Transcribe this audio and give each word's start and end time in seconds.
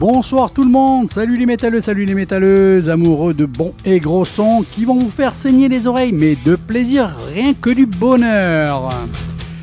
Bonsoir 0.00 0.50
tout 0.50 0.64
le 0.64 0.70
monde, 0.70 1.10
salut 1.10 1.36
les 1.36 1.44
métalleux, 1.44 1.82
salut 1.82 2.06
les 2.06 2.14
métalleuses, 2.14 2.88
amoureux 2.88 3.34
de 3.34 3.44
bons 3.44 3.74
et 3.84 4.00
gros 4.00 4.24
sons 4.24 4.64
qui 4.72 4.86
vont 4.86 4.98
vous 4.98 5.10
faire 5.10 5.34
saigner 5.34 5.68
les 5.68 5.86
oreilles, 5.86 6.12
mais 6.14 6.38
de 6.42 6.56
plaisir, 6.56 7.14
rien 7.34 7.52
que 7.52 7.68
du 7.68 7.84
bonheur. 7.84 8.88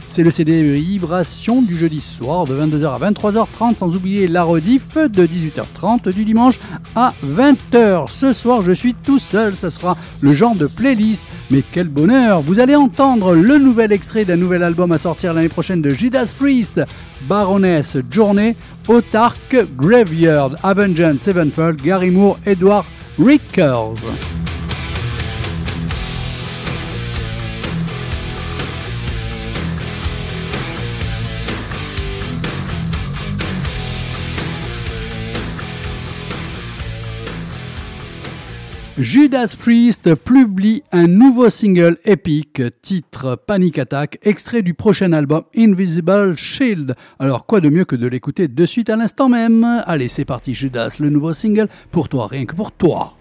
C'est 0.05 0.21
le 0.21 0.29
CD 0.29 0.73
Vibration 0.73 1.63
du 1.63 1.75
jeudi 1.75 1.99
soir 1.99 2.45
de 2.45 2.53
22h 2.53 2.85
à 2.85 3.11
23h30, 3.11 3.77
sans 3.77 3.95
oublier 3.95 4.27
la 4.27 4.43
rediff 4.43 4.95
de 4.95 5.25
18h30 5.25 6.13
du 6.13 6.23
dimanche 6.23 6.59
à 6.95 7.13
20h. 7.25 8.11
Ce 8.11 8.31
soir, 8.31 8.61
je 8.61 8.73
suis 8.73 8.93
tout 8.93 9.19
seul, 9.19 9.55
ça 9.55 9.71
sera 9.71 9.97
le 10.21 10.33
genre 10.33 10.55
de 10.55 10.67
playlist. 10.67 11.23
Mais 11.49 11.63
quel 11.71 11.87
bonheur 11.87 12.41
Vous 12.41 12.59
allez 12.59 12.75
entendre 12.75 13.33
le 13.33 13.57
nouvel 13.57 13.91
extrait 13.91 14.25
d'un 14.25 14.35
nouvel 14.35 14.63
album 14.63 14.91
à 14.91 14.97
sortir 14.97 15.33
l'année 15.33 15.49
prochaine 15.49 15.81
de 15.81 15.91
Judas 15.91 16.31
Priest, 16.37 16.81
Baroness 17.27 17.97
Journée, 18.11 18.55
Autark 18.87 19.75
Graveyard, 19.75 20.55
Avenged 20.63 21.19
Sevenfold, 21.19 21.83
Gary 21.83 22.09
Moore, 22.09 22.37
Edward 22.45 22.85
Rickers. 23.17 24.36
Judas 38.99 39.55
Priest 39.59 40.15
publie 40.15 40.81
un 40.91 41.05
nouveau 41.05 41.51
single 41.51 41.97
épique, 42.03 42.63
titre 42.81 43.35
Panic 43.45 43.77
Attack, 43.77 44.17
extrait 44.23 44.63
du 44.63 44.73
prochain 44.73 45.13
album 45.13 45.43
Invisible 45.55 46.35
Shield. 46.35 46.95
Alors 47.19 47.45
quoi 47.45 47.61
de 47.61 47.69
mieux 47.69 47.85
que 47.85 47.95
de 47.95 48.07
l'écouter 48.07 48.47
de 48.47 48.65
suite 48.65 48.89
à 48.89 48.95
l'instant 48.95 49.29
même? 49.29 49.63
Allez, 49.85 50.07
c'est 50.07 50.25
parti 50.25 50.55
Judas, 50.55 50.95
le 50.99 51.11
nouveau 51.11 51.33
single 51.33 51.67
pour 51.91 52.09
toi, 52.09 52.25
rien 52.25 52.47
que 52.47 52.55
pour 52.55 52.71
toi. 52.71 53.13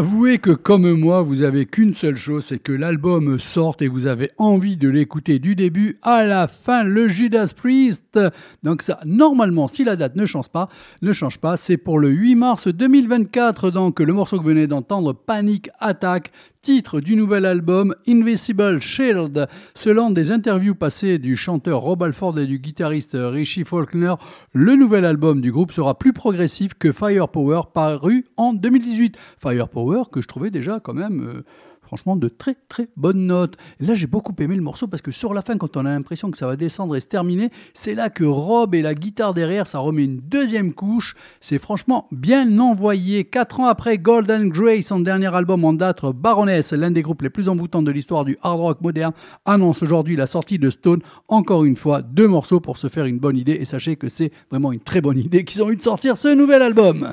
have 0.00 0.09
Que 0.20 0.52
comme 0.52 0.92
moi, 0.92 1.22
vous 1.22 1.42
avez 1.42 1.64
qu'une 1.64 1.94
seule 1.94 2.16
chose, 2.16 2.44
c'est 2.44 2.58
que 2.58 2.72
l'album 2.72 3.40
sorte 3.40 3.80
et 3.80 3.88
vous 3.88 4.06
avez 4.06 4.28
envie 4.36 4.76
de 4.76 4.88
l'écouter 4.88 5.38
du 5.38 5.56
début 5.56 5.96
à 6.02 6.24
la 6.24 6.46
fin, 6.46 6.84
le 6.84 7.08
Judas 7.08 7.52
Priest. 7.56 8.18
Donc 8.62 8.82
ça, 8.82 9.00
normalement, 9.06 9.66
si 9.66 9.82
la 9.82 9.96
date 9.96 10.16
ne 10.16 10.26
change 10.26 10.50
pas, 10.50 10.68
ne 11.00 11.12
change 11.12 11.38
pas, 11.38 11.56
c'est 11.56 11.78
pour 11.78 11.98
le 11.98 12.10
8 12.10 12.34
mars 12.36 12.68
2024. 12.68 13.70
Donc 13.70 13.98
le 13.98 14.12
morceau 14.12 14.36
que 14.36 14.42
vous 14.42 14.50
venez 14.50 14.66
d'entendre, 14.66 15.14
Panic 15.14 15.70
Attack, 15.78 16.30
titre 16.62 17.00
du 17.00 17.16
nouvel 17.16 17.46
album 17.46 17.94
Invisible 18.06 18.80
Shield. 18.80 19.48
Selon 19.74 20.10
des 20.10 20.30
interviews 20.30 20.74
passées 20.74 21.18
du 21.18 21.34
chanteur 21.36 21.80
Rob 21.80 22.02
Alford 22.02 22.38
et 22.38 22.46
du 22.46 22.58
guitariste 22.58 23.16
Richie 23.18 23.64
Faulkner, 23.64 24.14
le 24.52 24.76
nouvel 24.76 25.06
album 25.06 25.40
du 25.40 25.52
groupe 25.52 25.72
sera 25.72 25.98
plus 25.98 26.12
progressif 26.12 26.74
que 26.74 26.92
Firepower 26.92 27.62
paru 27.72 28.26
en 28.36 28.52
2018. 28.52 29.16
Firepower 29.40 30.02
que 30.10 30.20
je 30.20 30.28
trouvais 30.28 30.50
déjà 30.50 30.80
quand 30.80 30.94
même... 30.94 31.22
Euh, 31.22 31.44
franchement 31.90 32.14
de 32.14 32.28
très 32.28 32.54
très 32.68 32.88
bonnes 32.96 33.26
notes. 33.26 33.56
Et 33.80 33.86
là 33.86 33.94
j'ai 33.94 34.06
beaucoup 34.06 34.34
aimé 34.38 34.54
le 34.54 34.62
morceau 34.62 34.86
parce 34.86 35.02
que 35.02 35.10
sur 35.10 35.34
la 35.34 35.42
fin 35.42 35.58
quand 35.58 35.76
on 35.76 35.84
a 35.84 35.90
l'impression 35.90 36.30
que 36.30 36.38
ça 36.38 36.46
va 36.46 36.54
descendre 36.54 36.94
et 36.94 37.00
se 37.00 37.06
terminer, 37.06 37.50
c'est 37.74 37.94
là 37.94 38.10
que 38.10 38.22
Rob 38.22 38.76
et 38.76 38.82
la 38.82 38.94
guitare 38.94 39.34
derrière 39.34 39.66
ça 39.66 39.80
remet 39.80 40.04
une 40.04 40.20
deuxième 40.20 40.72
couche. 40.72 41.16
C'est 41.40 41.58
franchement 41.58 42.06
bien 42.12 42.58
envoyé. 42.60 43.24
Quatre 43.24 43.58
ans 43.58 43.66
après 43.66 43.98
Golden 43.98 44.50
Grace, 44.50 44.86
son 44.86 45.00
dernier 45.00 45.34
album 45.34 45.64
en 45.64 45.72
date, 45.72 46.04
Baroness, 46.14 46.72
l'un 46.72 46.92
des 46.92 47.02
groupes 47.02 47.22
les 47.22 47.30
plus 47.30 47.48
envoûtants 47.48 47.82
de 47.82 47.90
l'histoire 47.90 48.24
du 48.24 48.36
hard 48.40 48.60
rock 48.60 48.80
moderne, 48.82 49.12
annonce 49.44 49.82
aujourd'hui 49.82 50.14
la 50.14 50.26
sortie 50.26 50.60
de 50.60 50.70
Stone. 50.70 51.00
Encore 51.26 51.64
une 51.64 51.76
fois, 51.76 52.02
deux 52.02 52.28
morceaux 52.28 52.60
pour 52.60 52.78
se 52.78 52.86
faire 52.86 53.06
une 53.06 53.18
bonne 53.18 53.36
idée 53.36 53.58
et 53.60 53.64
sachez 53.64 53.96
que 53.96 54.08
c'est 54.08 54.30
vraiment 54.48 54.70
une 54.70 54.80
très 54.80 55.00
bonne 55.00 55.18
idée 55.18 55.44
qu'ils 55.44 55.60
ont 55.62 55.70
eu 55.70 55.76
de 55.76 55.82
sortir 55.82 56.16
ce 56.16 56.28
nouvel 56.28 56.62
album. 56.62 57.12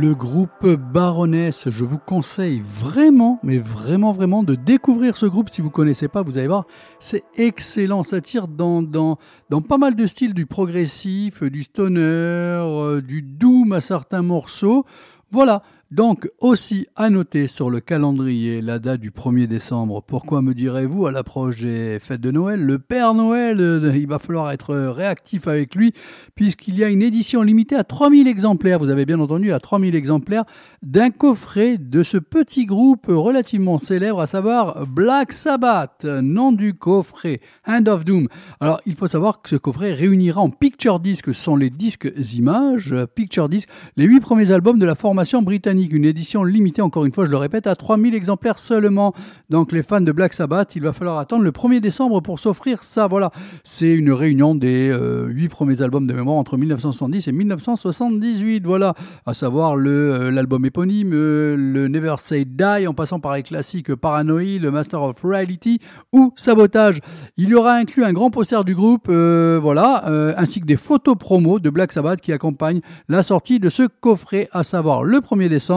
Le 0.00 0.14
groupe 0.14 0.66
Baroness, 0.66 1.68
je 1.68 1.84
vous 1.84 1.98
conseille 1.98 2.62
vraiment, 2.62 3.38
mais 3.42 3.58
vraiment, 3.58 4.12
vraiment 4.12 4.42
de 4.42 4.54
découvrir 4.54 5.18
ce 5.18 5.26
groupe. 5.26 5.50
Si 5.50 5.60
vous 5.60 5.66
ne 5.66 5.72
connaissez 5.74 6.08
pas, 6.08 6.22
vous 6.22 6.38
allez 6.38 6.46
voir, 6.46 6.64
c'est 7.00 7.22
excellent, 7.36 8.02
ça 8.02 8.22
tire 8.22 8.48
dans, 8.48 8.80
dans, 8.80 9.18
pas 9.60 9.76
mal 9.76 9.94
de 9.96 10.06
styles, 10.06 10.32
du 10.32 10.46
progressif, 10.46 11.42
du 11.42 11.64
stoner, 11.64 12.00
euh, 12.00 13.02
du 13.02 13.20
doom 13.20 13.74
à 13.74 13.82
certains 13.82 14.22
morceaux. 14.22 14.86
Voilà, 15.32 15.62
donc 15.90 16.30
aussi 16.38 16.86
à 16.94 17.10
noter 17.10 17.48
sur 17.48 17.68
le 17.68 17.80
calendrier 17.80 18.60
la 18.60 18.78
date 18.78 19.00
du 19.00 19.10
1er 19.10 19.48
décembre. 19.48 20.02
Pourquoi 20.06 20.40
me 20.40 20.54
direz-vous 20.54 21.06
à 21.06 21.12
l'approche 21.12 21.60
des 21.62 21.98
fêtes 21.98 22.20
de 22.20 22.30
Noël? 22.30 22.60
Le 22.62 22.78
Père 22.78 23.12
Noël, 23.12 23.60
euh, 23.60 23.92
il 23.96 24.06
va 24.06 24.20
falloir 24.20 24.52
être 24.52 24.74
réactif 24.74 25.48
avec 25.48 25.74
lui 25.74 25.92
puisqu'il 26.36 26.78
y 26.78 26.84
a 26.84 26.88
une 26.88 27.02
édition 27.02 27.42
limitée 27.42 27.74
à 27.74 27.82
3000 27.82 28.28
exemplaires, 28.28 28.78
vous 28.78 28.88
avez 28.88 29.04
bien 29.04 29.18
entendu, 29.18 29.52
à 29.52 29.58
3000 29.58 29.96
exemplaires 29.96 30.44
d'un 30.82 31.10
coffret 31.10 31.76
de 31.76 32.04
ce 32.04 32.18
petit 32.18 32.66
groupe 32.66 33.06
relativement 33.08 33.78
célèbre, 33.78 34.20
à 34.20 34.28
savoir 34.28 34.86
Black 34.86 35.32
Sabbath, 35.32 36.04
nom 36.04 36.52
du 36.52 36.74
coffret 36.74 37.40
Hand 37.66 37.88
of 37.88 38.04
Doom. 38.04 38.28
Alors 38.60 38.80
il 38.86 38.94
faut 38.94 39.08
savoir 39.08 39.42
que 39.42 39.48
ce 39.48 39.56
coffret 39.56 39.92
réunira 39.92 40.40
en 40.40 40.50
picture 40.50 41.00
disc, 41.00 41.24
ce 41.26 41.32
sont 41.32 41.56
les 41.56 41.70
disques 41.70 42.10
images, 42.32 42.94
picture 43.16 43.48
disc, 43.48 43.68
les 43.96 44.04
huit 44.04 44.20
premiers 44.20 44.52
albums 44.52 44.78
de 44.78 44.86
la 44.86 44.94
formation 44.94 45.42
britannique 45.42 45.79
une 45.84 46.04
édition 46.04 46.44
limitée, 46.44 46.82
encore 46.82 47.04
une 47.04 47.12
fois, 47.12 47.24
je 47.24 47.30
le 47.30 47.36
répète, 47.36 47.66
à 47.66 47.74
3000 47.74 48.14
exemplaires 48.14 48.58
seulement. 48.58 49.14
Donc 49.48 49.72
les 49.72 49.82
fans 49.82 50.00
de 50.00 50.12
Black 50.12 50.34
Sabbath, 50.34 50.76
il 50.76 50.82
va 50.82 50.92
falloir 50.92 51.18
attendre 51.18 51.44
le 51.44 51.50
1er 51.50 51.80
décembre 51.80 52.20
pour 52.20 52.38
s'offrir 52.38 52.82
ça. 52.82 53.06
Voilà, 53.06 53.30
c'est 53.64 53.92
une 53.92 54.12
réunion 54.12 54.54
des 54.54 54.88
euh, 54.90 55.26
huit 55.26 55.48
premiers 55.48 55.82
albums 55.82 56.06
de 56.06 56.12
mémoire 56.12 56.36
entre 56.36 56.56
1970 56.56 57.28
et 57.28 57.32
1978. 57.32 58.66
Voilà, 58.66 58.94
à 59.26 59.34
savoir 59.34 59.76
euh, 59.76 60.30
l'album 60.30 60.64
éponyme, 60.64 61.12
euh, 61.14 61.56
le 61.56 61.88
Never 61.88 62.16
Say 62.18 62.44
Die, 62.44 62.86
en 62.86 62.94
passant 62.94 63.20
par 63.20 63.34
les 63.34 63.42
classiques 63.42 63.94
Paranoïa, 63.94 64.60
le 64.60 64.70
Master 64.70 65.02
of 65.02 65.16
Reality 65.22 65.78
ou 66.12 66.32
Sabotage. 66.36 67.00
Il 67.36 67.48
y 67.48 67.54
aura 67.54 67.74
inclus 67.74 68.04
un 68.04 68.12
grand 68.12 68.30
poster 68.30 68.64
du 68.64 68.74
groupe, 68.74 69.08
voilà, 69.08 70.34
ainsi 70.36 70.60
que 70.60 70.66
des 70.66 70.76
photos 70.76 71.16
promo 71.16 71.58
de 71.58 71.70
Black 71.70 71.92
Sabbath 71.92 72.20
qui 72.20 72.32
accompagnent 72.32 72.80
la 73.08 73.22
sortie 73.22 73.58
de 73.58 73.68
ce 73.68 73.84
coffret, 74.00 74.48
à 74.52 74.62
savoir 74.62 75.04
le 75.04 75.18
1er 75.18 75.48
décembre 75.48 75.69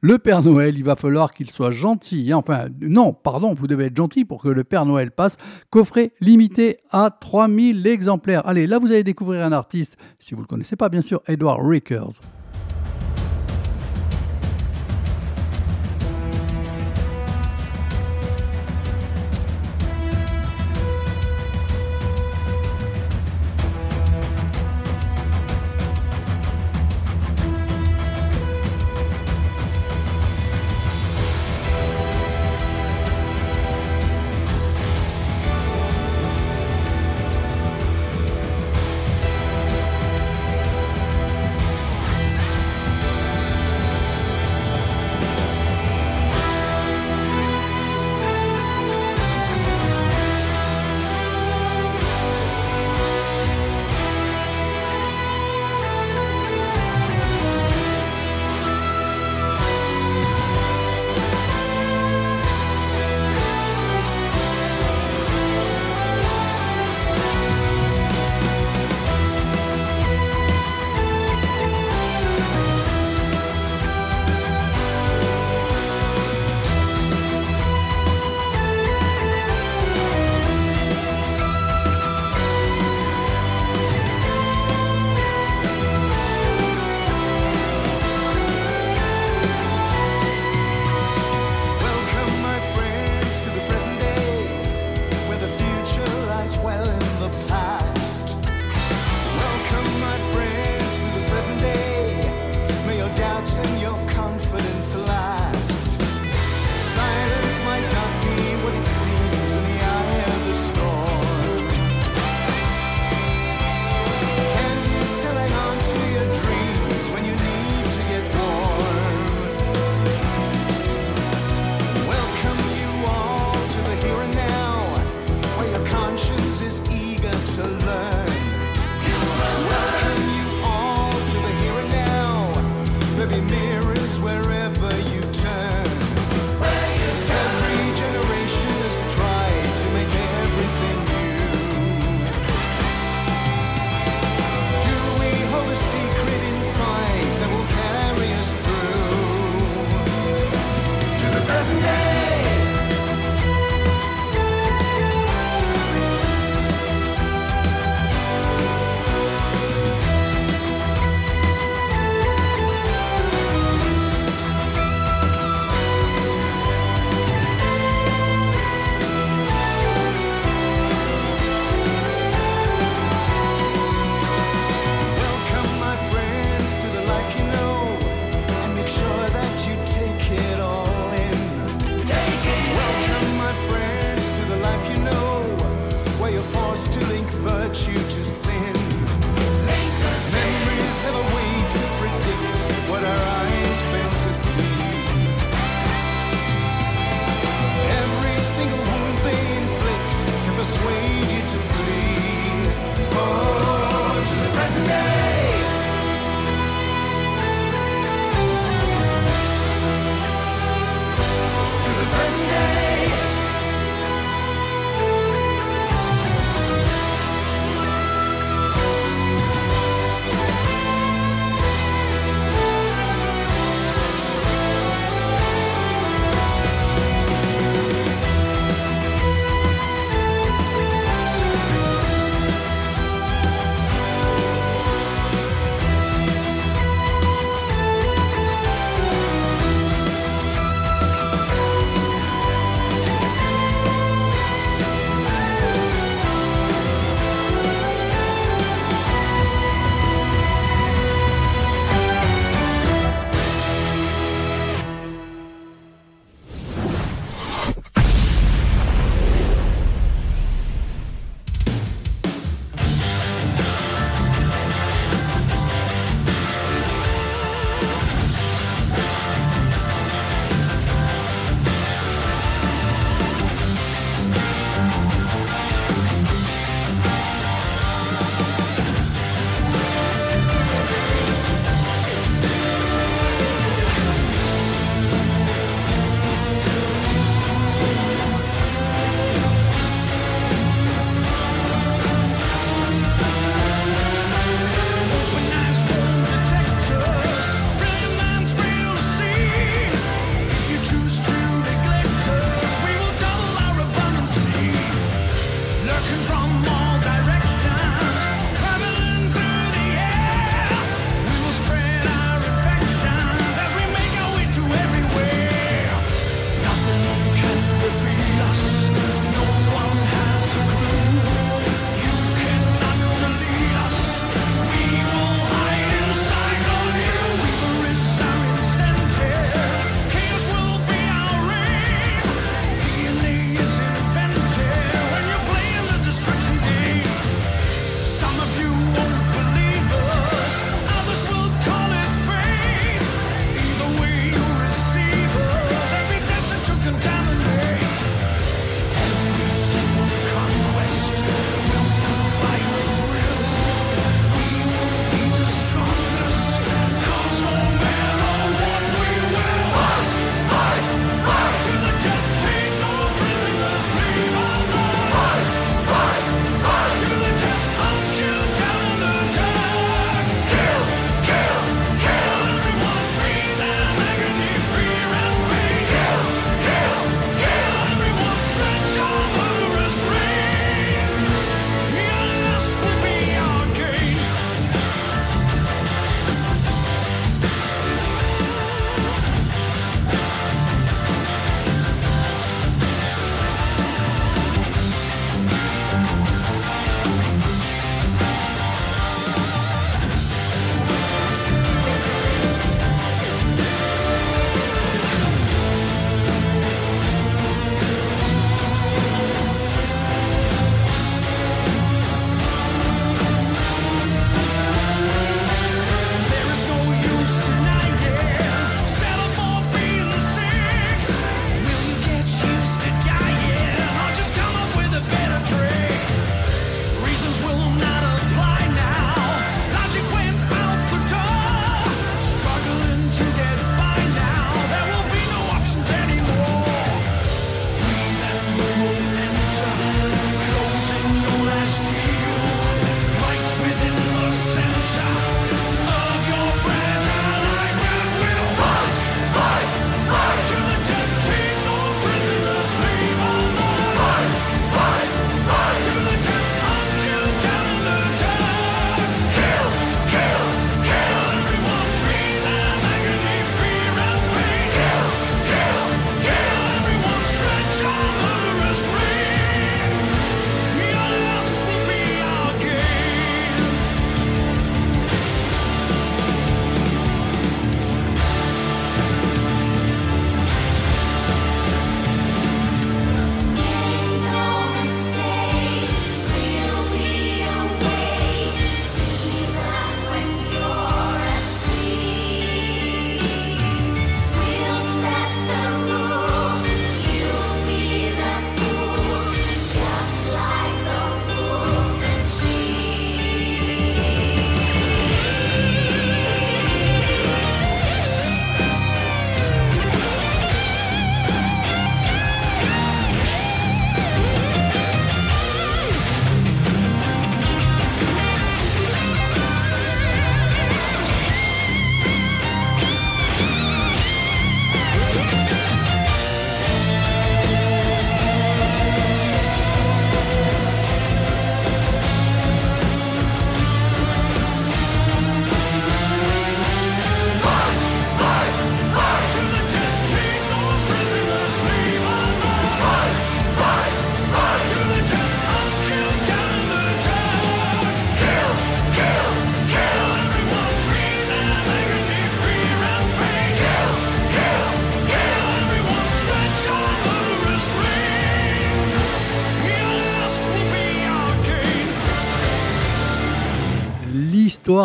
le 0.00 0.18
Père 0.18 0.42
Noël, 0.42 0.76
il 0.76 0.84
va 0.84 0.96
falloir 0.96 1.32
qu'il 1.32 1.50
soit 1.50 1.70
gentil. 1.70 2.32
Hein. 2.32 2.38
Enfin, 2.38 2.66
non, 2.80 3.12
pardon, 3.12 3.54
vous 3.54 3.66
devez 3.66 3.86
être 3.86 3.96
gentil 3.96 4.24
pour 4.24 4.42
que 4.42 4.48
le 4.48 4.64
Père 4.64 4.86
Noël 4.86 5.10
passe. 5.10 5.36
Coffret 5.70 6.12
limité 6.20 6.78
à 6.90 7.10
3000 7.10 7.86
exemplaires. 7.86 8.46
Allez, 8.46 8.66
là, 8.66 8.78
vous 8.78 8.92
allez 8.92 9.04
découvrir 9.04 9.44
un 9.44 9.52
artiste, 9.52 9.96
si 10.18 10.34
vous 10.34 10.40
ne 10.40 10.44
le 10.44 10.48
connaissez 10.48 10.76
pas, 10.76 10.88
bien 10.88 11.02
sûr, 11.02 11.22
Edward 11.26 11.60
Rickers. 11.66 12.20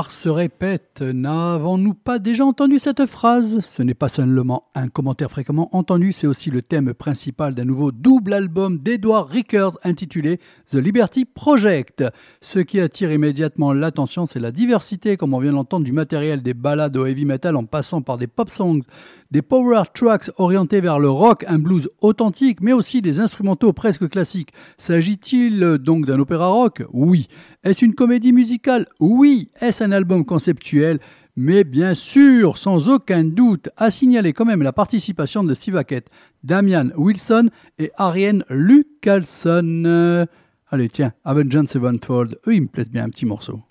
Se 0.04 0.28
répète. 0.28 1.02
N'avons-nous 1.02 1.95
pas 2.16 2.20
déjà 2.20 2.46
entendu 2.46 2.80
cette 2.80 3.06
phrase 3.08 3.60
Ce 3.60 3.84
n'est 3.84 3.94
pas 3.94 4.08
seulement 4.08 4.68
un 4.74 4.88
commentaire 4.88 5.30
fréquemment 5.30 5.68
entendu, 5.76 6.14
c'est 6.14 6.28
aussi 6.28 6.50
le 6.50 6.62
thème 6.62 6.94
principal 6.94 7.54
d'un 7.56 7.66
nouveau 7.66 7.92
double 7.92 8.32
album 8.32 8.78
d'Edward 8.78 9.30
Rickers 9.30 9.78
intitulé 9.84 10.40
The 10.70 10.76
Liberty 10.76 11.26
Project. 11.26 12.06
Ce 12.40 12.60
qui 12.60 12.80
attire 12.80 13.12
immédiatement 13.12 13.74
l'attention, 13.74 14.26
c'est 14.26 14.40
la 14.40 14.54
diversité, 14.54 15.18
comme 15.18 15.34
on 15.34 15.40
vient 15.40 15.52
d'entendre, 15.52 15.84
du 15.84 15.92
matériel 15.92 16.42
des 16.42 16.54
ballades 16.54 16.96
au 16.96 17.06
heavy 17.06 17.26
metal 17.26 17.58
en 17.58 17.66
passant 17.66 18.02
par 18.02 18.18
des 18.18 18.28
pop 18.28 18.50
songs, 18.50 18.84
des 19.32 19.42
power 19.42 19.84
tracks 19.94 20.32
orientés 20.38 20.80
vers 20.80 21.00
le 21.00 21.10
rock, 21.10 21.44
un 21.50 21.60
blues 21.60 21.90
authentique, 22.00 22.62
mais 22.62 22.72
aussi 22.72 23.02
des 23.02 23.20
instrumentaux 23.20 23.74
presque 23.74 24.08
classiques. 24.08 24.54
S'agit-il 24.78 25.80
donc 25.80 26.06
d'un 26.06 26.20
opéra 26.20 26.48
rock? 26.48 26.84
Oui. 26.94 27.28
Est-ce 27.66 27.84
une 27.84 27.96
comédie 27.96 28.32
musicale? 28.32 28.88
Oui. 29.02 29.50
Est-ce 29.60 29.84
un 29.84 29.92
album 29.92 30.24
conceptuel? 30.24 31.00
Mais 31.36 31.64
bien 31.64 31.94
sûr, 31.94 32.58
sans 32.58 32.90
aucun 32.90 33.24
doute, 33.24 33.70
à 33.78 33.92
signaler 33.92 34.34
quand 34.34 34.46
même 34.46 34.62
la 34.62 34.74
participation 34.74 35.44
de 35.44 35.54
Steve 35.54 35.78
Hackett, 35.78 36.10
Damian 36.44 36.90
Wilson 36.96 37.50
et 37.78 37.92
Ariane 37.98 38.44
Lucalson. 38.50 40.28
Allez, 40.70 40.90
tiens, 40.90 41.14
Avengers 41.24 41.68
Sevenfold, 41.68 42.38
eux, 42.48 42.56
ils 42.56 42.62
me 42.62 42.68
plaisent 42.68 42.92
bien 42.92 43.04
un 43.04 43.10
petit 43.10 43.26
morceau. 43.26 43.62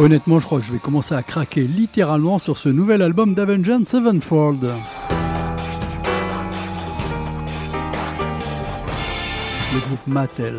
Honnêtement, 0.00 0.38
je 0.40 0.46
crois 0.46 0.60
que 0.60 0.64
je 0.64 0.72
vais 0.72 0.78
commencer 0.78 1.14
à 1.14 1.22
craquer 1.22 1.64
littéralement 1.64 2.38
sur 2.38 2.56
ce 2.56 2.70
nouvel 2.70 3.02
album 3.02 3.34
d'Avengers 3.34 3.84
Sevenfold. 3.84 4.72
Le 9.74 9.80
groupe 9.80 10.06
Mattel. 10.06 10.56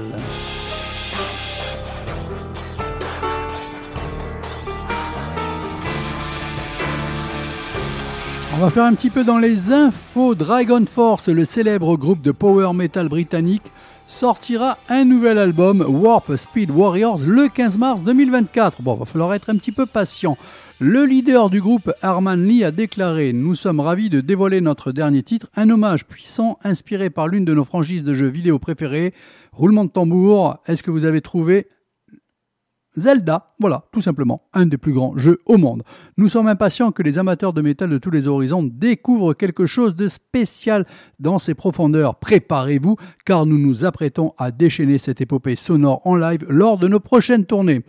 On 8.53 8.57
va 8.57 8.69
faire 8.69 8.83
un 8.83 8.93
petit 8.93 9.09
peu 9.09 9.23
dans 9.23 9.39
les 9.39 9.71
infos. 9.71 10.35
Dragon 10.35 10.85
Force, 10.85 11.29
le 11.29 11.45
célèbre 11.45 11.97
groupe 11.97 12.21
de 12.21 12.31
power 12.31 12.73
metal 12.75 13.09
britannique, 13.09 13.71
sortira 14.11 14.77
un 14.89 15.05
nouvel 15.05 15.37
album, 15.37 15.83
Warp 15.87 16.35
Speed 16.35 16.69
Warriors, 16.69 17.21
le 17.25 17.47
15 17.47 17.77
mars 17.77 18.03
2024. 18.03 18.81
Bon, 18.81 18.95
va 18.95 19.05
falloir 19.05 19.33
être 19.33 19.49
un 19.49 19.55
petit 19.55 19.71
peu 19.71 19.85
patient. 19.85 20.37
Le 20.79 21.05
leader 21.05 21.49
du 21.49 21.61
groupe, 21.61 21.91
Arman 22.01 22.43
Lee, 22.43 22.65
a 22.65 22.71
déclaré 22.71 23.31
Nous 23.31 23.55
sommes 23.55 23.79
ravis 23.79 24.09
de 24.09 24.19
dévoiler 24.19 24.59
notre 24.59 24.91
dernier 24.91 25.23
titre, 25.23 25.47
un 25.55 25.69
hommage 25.69 26.05
puissant 26.05 26.59
inspiré 26.63 27.09
par 27.09 27.29
l'une 27.29 27.45
de 27.45 27.53
nos 27.53 27.63
franchises 27.63 28.03
de 28.03 28.13
jeux 28.13 28.27
vidéo 28.27 28.59
préférées. 28.59 29.13
Roulement 29.53 29.85
de 29.85 29.91
tambour, 29.91 30.57
est-ce 30.67 30.83
que 30.83 30.91
vous 30.91 31.05
avez 31.05 31.21
trouvé 31.21 31.67
Zelda, 32.97 33.53
voilà, 33.59 33.85
tout 33.91 34.01
simplement, 34.01 34.43
un 34.53 34.65
des 34.65 34.77
plus 34.77 34.91
grands 34.91 35.17
jeux 35.17 35.39
au 35.45 35.57
monde. 35.57 35.83
Nous 36.17 36.27
sommes 36.27 36.47
impatients 36.47 36.91
que 36.91 37.03
les 37.03 37.17
amateurs 37.17 37.53
de 37.53 37.61
métal 37.61 37.89
de 37.89 37.97
tous 37.97 38.11
les 38.11 38.27
horizons 38.27 38.63
découvrent 38.63 39.33
quelque 39.33 39.65
chose 39.65 39.95
de 39.95 40.07
spécial 40.07 40.85
dans 41.19 41.39
ses 41.39 41.53
profondeurs. 41.53 42.15
Préparez-vous, 42.15 42.97
car 43.25 43.45
nous 43.45 43.57
nous 43.57 43.85
apprêtons 43.85 44.33
à 44.37 44.51
déchaîner 44.51 44.97
cette 44.97 45.21
épopée 45.21 45.55
sonore 45.55 46.01
en 46.05 46.15
live 46.15 46.45
lors 46.49 46.77
de 46.77 46.87
nos 46.87 46.99
prochaines 46.99 47.45
tournées. 47.45 47.83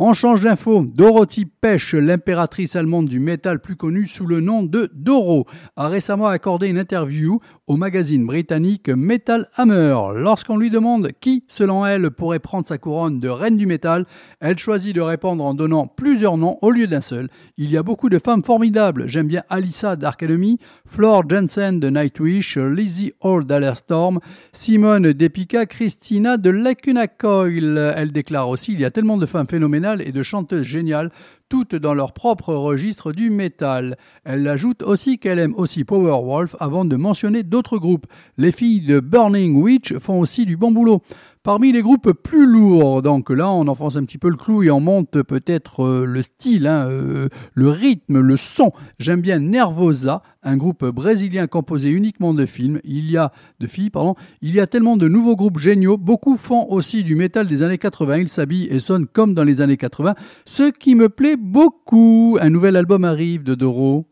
On 0.00 0.12
change 0.12 0.42
d'info. 0.42 0.84
Dorothy 0.86 1.44
Pesch, 1.44 1.92
l'impératrice 1.92 2.76
allemande 2.76 3.08
du 3.08 3.18
métal 3.18 3.60
plus 3.60 3.74
connue 3.74 4.06
sous 4.06 4.26
le 4.26 4.40
nom 4.40 4.62
de 4.62 4.88
Doro, 4.94 5.44
a 5.74 5.88
récemment 5.88 6.28
accordé 6.28 6.68
une 6.68 6.78
interview 6.78 7.40
au 7.68 7.76
magazine 7.76 8.26
britannique 8.26 8.88
Metal 8.88 9.48
Hammer. 9.56 9.94
Lorsqu'on 10.16 10.56
lui 10.56 10.70
demande 10.70 11.10
qui, 11.20 11.44
selon 11.48 11.86
elle, 11.86 12.10
pourrait 12.10 12.38
prendre 12.38 12.66
sa 12.66 12.78
couronne 12.78 13.20
de 13.20 13.28
reine 13.28 13.58
du 13.58 13.66
métal, 13.66 14.06
elle 14.40 14.58
choisit 14.58 14.94
de 14.94 15.02
répondre 15.02 15.44
en 15.44 15.54
donnant 15.54 15.86
plusieurs 15.86 16.38
noms 16.38 16.58
au 16.62 16.70
lieu 16.70 16.86
d'un 16.86 17.02
seul. 17.02 17.28
Il 17.58 17.70
y 17.70 17.76
a 17.76 17.82
beaucoup 17.82 18.08
de 18.08 18.18
femmes 18.18 18.42
formidables. 18.42 19.06
J'aime 19.06 19.28
bien 19.28 19.42
Alissa 19.50 19.96
d'Arcademy, 19.96 20.58
Floor 20.86 21.28
Jensen 21.28 21.78
de 21.78 21.90
Nightwish, 21.90 22.56
Lizzie 22.56 23.12
Hall 23.20 23.44
d'Alerstorm, 23.44 24.20
Simone 24.52 25.12
Depica, 25.12 25.66
Christina 25.66 26.38
de 26.38 26.50
Lacuna 26.50 27.06
Coil. 27.06 27.92
Elle 27.94 28.12
déclare 28.12 28.48
aussi 28.48 28.72
il 28.72 28.80
y 28.80 28.84
a 28.86 28.90
tellement 28.90 29.18
de 29.18 29.26
femmes 29.26 29.46
phénoménales 29.46 30.00
et 30.00 30.12
de 30.12 30.22
chanteuses 30.22 30.66
géniales, 30.66 31.12
toutes 31.48 31.74
dans 31.74 31.94
leur 31.94 32.12
propre 32.12 32.54
registre 32.54 33.12
du 33.12 33.30
métal. 33.30 33.96
Elle 34.24 34.46
ajoute 34.48 34.82
aussi 34.82 35.18
qu'elle 35.18 35.38
aime 35.38 35.54
aussi 35.56 35.84
Powerwolf 35.84 36.56
avant 36.60 36.84
de 36.84 36.96
mentionner 36.96 37.42
d'autres 37.42 37.78
groupes. 37.78 38.06
Les 38.36 38.52
filles 38.52 38.84
de 38.84 39.00
Burning 39.00 39.56
Witch 39.56 39.94
font 39.98 40.20
aussi 40.20 40.46
du 40.46 40.56
bon 40.56 40.72
boulot. 40.72 41.02
Parmi 41.42 41.72
les 41.72 41.82
groupes 41.82 42.12
plus 42.12 42.46
lourds, 42.46 43.02
donc 43.02 43.30
là 43.30 43.50
on 43.50 43.68
enfonce 43.68 43.96
un 43.96 44.04
petit 44.04 44.18
peu 44.18 44.28
le 44.28 44.36
clou 44.36 44.62
et 44.62 44.70
on 44.70 44.80
monte 44.80 45.22
peut-être 45.22 45.84
euh, 45.84 46.04
le 46.04 46.22
style, 46.22 46.66
hein, 46.66 46.86
euh, 46.88 47.28
le 47.54 47.68
rythme, 47.68 48.20
le 48.20 48.36
son. 48.36 48.72
J'aime 48.98 49.20
bien 49.20 49.38
Nervosa, 49.38 50.22
un 50.42 50.56
groupe 50.56 50.84
brésilien 50.84 51.46
composé 51.46 51.90
uniquement 51.90 52.34
de 52.34 52.46
films. 52.46 52.80
Il 52.84 53.10
y 53.10 53.16
a 53.16 53.32
de 53.60 53.66
filles, 53.66 53.90
pardon. 53.90 54.14
Il 54.42 54.54
y 54.54 54.60
a 54.60 54.66
tellement 54.66 54.96
de 54.96 55.08
nouveaux 55.08 55.36
groupes 55.36 55.58
géniaux. 55.58 55.96
Beaucoup 55.96 56.36
font 56.36 56.66
aussi 56.70 57.04
du 57.04 57.14
métal 57.14 57.46
des 57.46 57.62
années 57.62 57.78
80. 57.78 58.18
Ils 58.18 58.28
s'habillent 58.28 58.68
et 58.70 58.78
sonnent 58.78 59.06
comme 59.06 59.34
dans 59.34 59.44
les 59.44 59.60
années 59.60 59.76
80, 59.76 60.14
ce 60.44 60.70
qui 60.70 60.94
me 60.94 61.08
plaît 61.08 61.36
beaucoup. 61.36 62.38
Un 62.40 62.50
nouvel 62.50 62.76
album 62.76 63.04
arrive 63.04 63.42
de 63.42 63.54
Doro. 63.54 64.06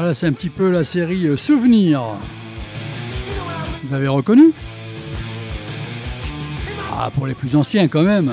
Voilà, 0.00 0.14
c'est 0.14 0.28
un 0.28 0.32
petit 0.32 0.48
peu 0.48 0.70
la 0.70 0.84
série 0.84 1.26
euh, 1.26 1.36
Souvenir. 1.36 2.04
Vous 3.82 3.92
avez 3.92 4.06
reconnu? 4.06 4.52
Ah, 6.96 7.10
pour 7.12 7.26
les 7.26 7.34
plus 7.34 7.56
anciens 7.56 7.88
quand 7.88 8.04
même. 8.04 8.32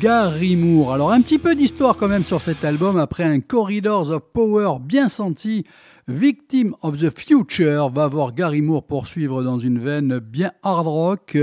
Gary 0.00 0.54
Moore. 0.54 0.94
Alors 0.94 1.10
un 1.10 1.20
petit 1.20 1.38
peu 1.38 1.56
d'histoire 1.56 1.96
quand 1.96 2.06
même 2.06 2.22
sur 2.22 2.42
cet 2.42 2.64
album 2.64 2.96
après 2.96 3.24
un 3.24 3.40
Corridors 3.40 4.10
of 4.12 4.22
Power 4.32 4.78
bien 4.80 5.08
senti. 5.08 5.64
Victim 6.06 6.76
of 6.82 7.00
the 7.00 7.10
Future 7.10 7.90
va 7.90 8.06
voir 8.06 8.34
Gary 8.34 8.62
Moore 8.62 8.86
poursuivre 8.86 9.42
dans 9.42 9.58
une 9.58 9.80
veine 9.80 10.20
bien 10.20 10.52
hard 10.62 10.86
rock 10.86 11.38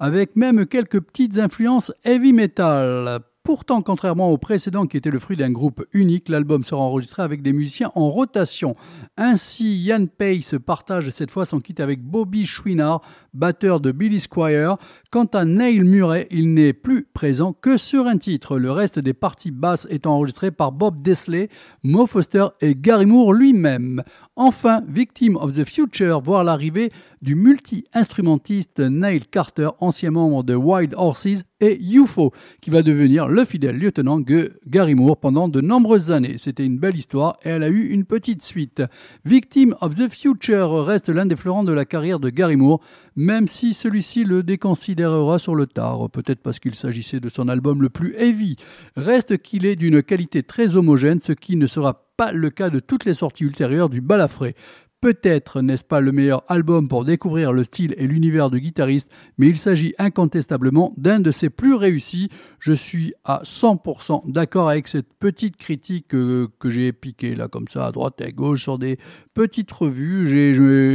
avec 0.00 0.34
même 0.34 0.66
quelques 0.66 0.98
petites 1.00 1.38
influences 1.38 1.92
heavy 2.04 2.32
metal. 2.32 3.20
Pourtant, 3.50 3.82
contrairement 3.82 4.30
au 4.30 4.38
précédent 4.38 4.86
qui 4.86 4.96
était 4.96 5.10
le 5.10 5.18
fruit 5.18 5.36
d'un 5.36 5.50
groupe 5.50 5.84
unique, 5.92 6.28
l'album 6.28 6.62
sera 6.62 6.82
enregistré 6.82 7.22
avec 7.22 7.42
des 7.42 7.52
musiciens 7.52 7.90
en 7.96 8.08
rotation. 8.08 8.76
Ainsi, 9.16 9.76
Ian 9.76 10.06
Pace 10.06 10.54
partage 10.64 11.10
cette 11.10 11.32
fois 11.32 11.44
son 11.44 11.58
kit 11.58 11.74
avec 11.78 12.00
Bobby 12.00 12.46
Schwinard, 12.46 13.02
batteur 13.34 13.80
de 13.80 13.90
Billy 13.90 14.20
Squire. 14.20 14.76
Quant 15.10 15.24
à 15.24 15.44
Neil 15.44 15.80
Murray, 15.80 16.28
il 16.30 16.54
n'est 16.54 16.72
plus 16.72 17.08
présent 17.12 17.52
que 17.52 17.76
sur 17.76 18.06
un 18.06 18.18
titre, 18.18 18.56
le 18.56 18.70
reste 18.70 19.00
des 19.00 19.14
parties 19.14 19.50
basses 19.50 19.88
étant 19.90 20.14
enregistrées 20.14 20.52
par 20.52 20.70
Bob 20.70 21.02
Desley, 21.02 21.48
Mo 21.82 22.06
Foster 22.06 22.46
et 22.60 22.76
Gary 22.76 23.06
Moore 23.06 23.32
lui-même. 23.32 24.04
Enfin, 24.42 24.82
Victim 24.88 25.36
of 25.36 25.54
the 25.54 25.66
Future, 25.66 26.22
voir 26.22 26.44
l'arrivée 26.44 26.90
du 27.20 27.34
multi-instrumentiste 27.34 28.80
Neil 28.80 29.26
Carter, 29.26 29.68
ancien 29.80 30.12
membre 30.12 30.44
de 30.44 30.54
Wild 30.54 30.94
Horses, 30.96 31.44
et 31.60 31.78
UFO, 31.78 32.32
qui 32.62 32.70
va 32.70 32.82
devenir 32.82 33.28
le 33.28 33.44
fidèle 33.44 33.76
lieutenant 33.76 34.18
de 34.18 34.52
Gary 34.66 34.94
Moore 34.94 35.18
pendant 35.18 35.48
de 35.48 35.60
nombreuses 35.60 36.10
années. 36.10 36.36
C'était 36.38 36.64
une 36.64 36.78
belle 36.78 36.96
histoire 36.96 37.36
et 37.44 37.50
elle 37.50 37.62
a 37.62 37.68
eu 37.68 37.88
une 37.88 38.06
petite 38.06 38.42
suite. 38.42 38.82
Victim 39.26 39.74
of 39.82 39.94
the 39.96 40.08
Future 40.08 40.86
reste 40.86 41.10
l'un 41.10 41.26
des 41.26 41.36
fleurons 41.36 41.64
de 41.64 41.72
la 41.72 41.84
carrière 41.84 42.18
de 42.18 42.30
Gary 42.30 42.56
Moore, 42.56 42.80
même 43.16 43.46
si 43.46 43.74
celui-ci 43.74 44.24
le 44.24 44.42
déconsidérera 44.42 45.38
sur 45.38 45.54
le 45.54 45.66
tard, 45.66 46.08
peut-être 46.10 46.42
parce 46.42 46.60
qu'il 46.60 46.74
s'agissait 46.74 47.20
de 47.20 47.28
son 47.28 47.46
album 47.48 47.82
le 47.82 47.90
plus 47.90 48.14
heavy. 48.16 48.56
Reste 48.96 49.36
qu'il 49.36 49.66
est 49.66 49.76
d'une 49.76 50.02
qualité 50.02 50.42
très 50.42 50.76
homogène, 50.76 51.20
ce 51.20 51.32
qui 51.32 51.56
ne 51.56 51.66
sera 51.66 51.92
pas 51.92 52.09
le 52.32 52.50
cas 52.50 52.70
de 52.70 52.80
toutes 52.80 53.04
les 53.04 53.14
sorties 53.14 53.44
ultérieures 53.44 53.88
du 53.88 54.00
balafré. 54.00 54.54
Peut-être 55.00 55.62
n'est-ce 55.62 55.84
pas 55.84 56.02
le 56.02 56.12
meilleur 56.12 56.44
album 56.48 56.86
pour 56.86 57.06
découvrir 57.06 57.54
le 57.54 57.64
style 57.64 57.94
et 57.96 58.06
l'univers 58.06 58.50
de 58.50 58.58
guitariste, 58.58 59.10
mais 59.38 59.46
il 59.48 59.56
s'agit 59.56 59.94
incontestablement 59.98 60.92
d'un 60.98 61.20
de 61.20 61.30
ses 61.30 61.48
plus 61.48 61.72
réussis. 61.72 62.28
Je 62.58 62.74
suis 62.74 63.14
à 63.24 63.40
100% 63.42 64.30
d'accord 64.30 64.68
avec 64.68 64.88
cette 64.88 65.14
petite 65.18 65.56
critique 65.56 66.08
que, 66.08 66.50
j'ai 66.66 66.92
piquée 66.92 67.34
là 67.34 67.48
comme 67.48 67.66
ça 67.66 67.86
à 67.86 67.92
droite 67.92 68.20
et 68.20 68.24
à 68.24 68.30
gauche 68.30 68.62
sur 68.62 68.78
des 68.78 68.98
petites 69.32 69.72
revues. 69.72 70.26
Je, 70.26 70.52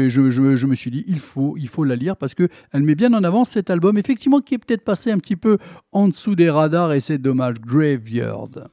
je, 0.07 0.67
me 0.67 0.75
suis 0.75 0.91
dit 0.91 1.03
il 1.07 1.19
faut, 1.19 1.55
il 1.57 1.67
faut 1.67 1.83
la 1.83 1.95
lire 1.95 2.15
parce 2.15 2.35
qu'elle 2.35 2.83
met 2.83 2.93
bien 2.93 3.11
en 3.15 3.23
avant 3.23 3.43
cet 3.43 3.71
album, 3.71 3.97
effectivement 3.97 4.39
qui 4.39 4.53
est 4.53 4.59
peut-être 4.59 4.83
passé 4.83 5.09
un 5.09 5.17
petit 5.17 5.35
peu 5.35 5.57
en 5.91 6.09
dessous 6.09 6.35
des 6.35 6.51
radars 6.51 6.93
et 6.93 6.99
c'est 6.99 7.17
dommage. 7.17 7.55
Graveyard. 7.59 8.69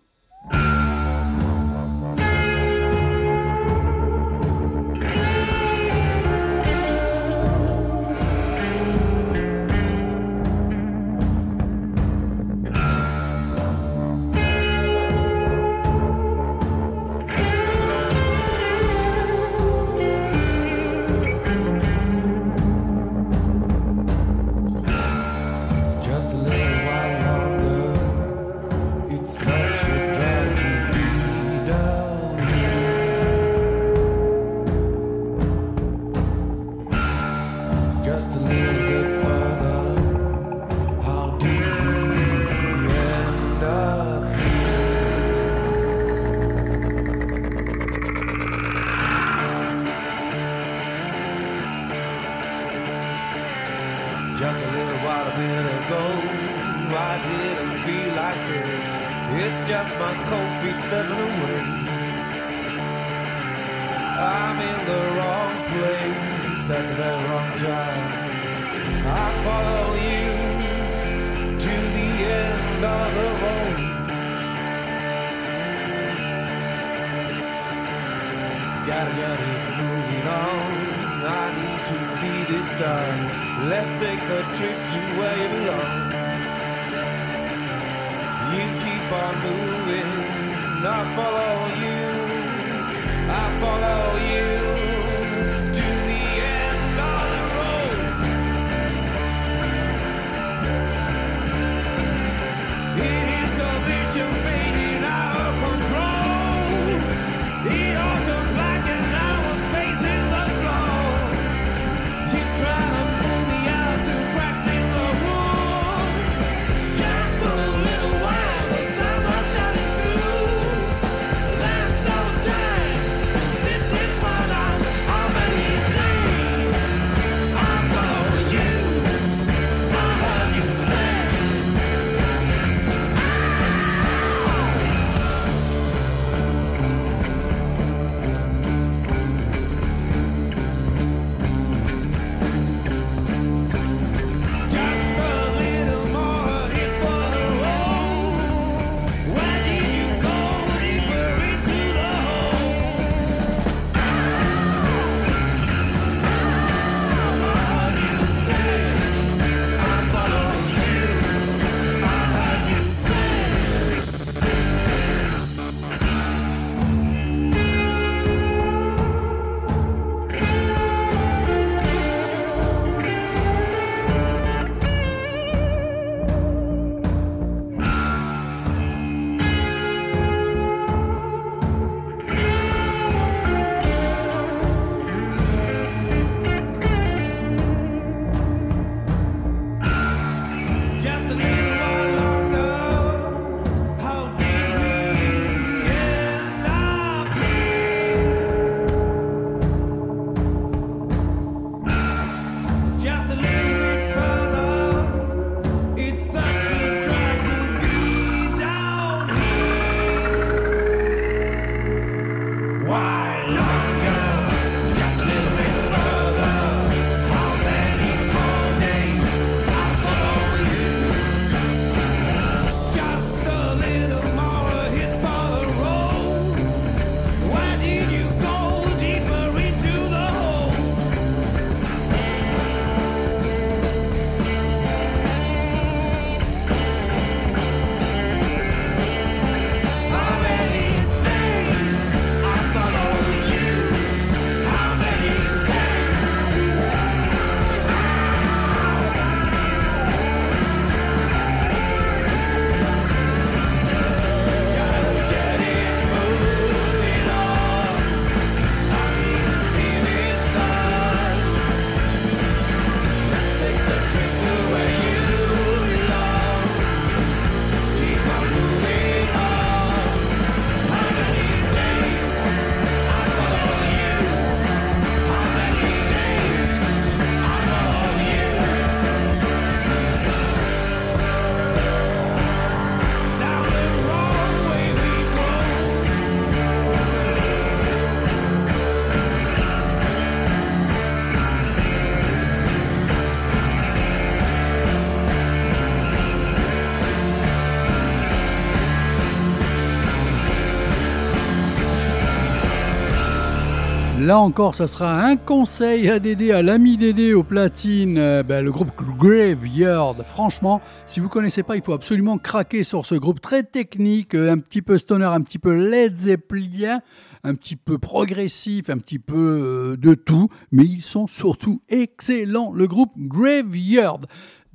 Là 304.33 304.41
encore, 304.41 304.75
ça 304.75 304.87
sera 304.87 305.27
un 305.27 305.37
conseil 305.37 306.09
à 306.09 306.19
Dédé, 306.19 306.53
à 306.53 306.63
l'ami 306.63 306.97
Dédé 306.97 307.35
au 307.35 307.43
platine, 307.43 308.17
euh, 308.17 308.43
ben, 308.43 308.65
le 308.65 308.73
groupe 308.73 308.91
Graveyard. 309.19 310.17
Franchement, 310.25 310.81
si 311.07 311.21
vous 311.21 311.29
connaissez 311.29 311.63
pas, 311.63 311.77
il 311.77 311.83
faut 311.83 311.93
absolument 311.93 312.39
craquer 312.39 312.83
sur 312.83 313.05
ce 313.05 313.15
groupe 313.15 313.43
très 313.43 313.63
technique, 313.63 314.35
euh, 314.35 314.51
un 314.51 314.57
petit 314.57 314.81
peu 314.81 314.97
stoner, 314.97 315.27
un 315.27 315.43
petit 315.43 315.59
peu 315.59 315.75
Led 315.75 316.17
Zeppelin, 316.17 317.03
un 317.45 317.55
petit 317.55 317.77
peu 317.77 317.99
progressif, 317.99 318.89
un 318.89 318.97
petit 318.97 319.19
peu 319.19 319.37
euh, 319.37 319.97
de 319.99 320.15
tout, 320.15 320.49
mais 320.71 320.85
ils 320.85 321.03
sont 321.03 321.27
surtout 321.27 321.83
excellents. 321.91 322.73
Le 322.73 322.87
groupe 322.87 323.13
Graveyard. 323.19 324.21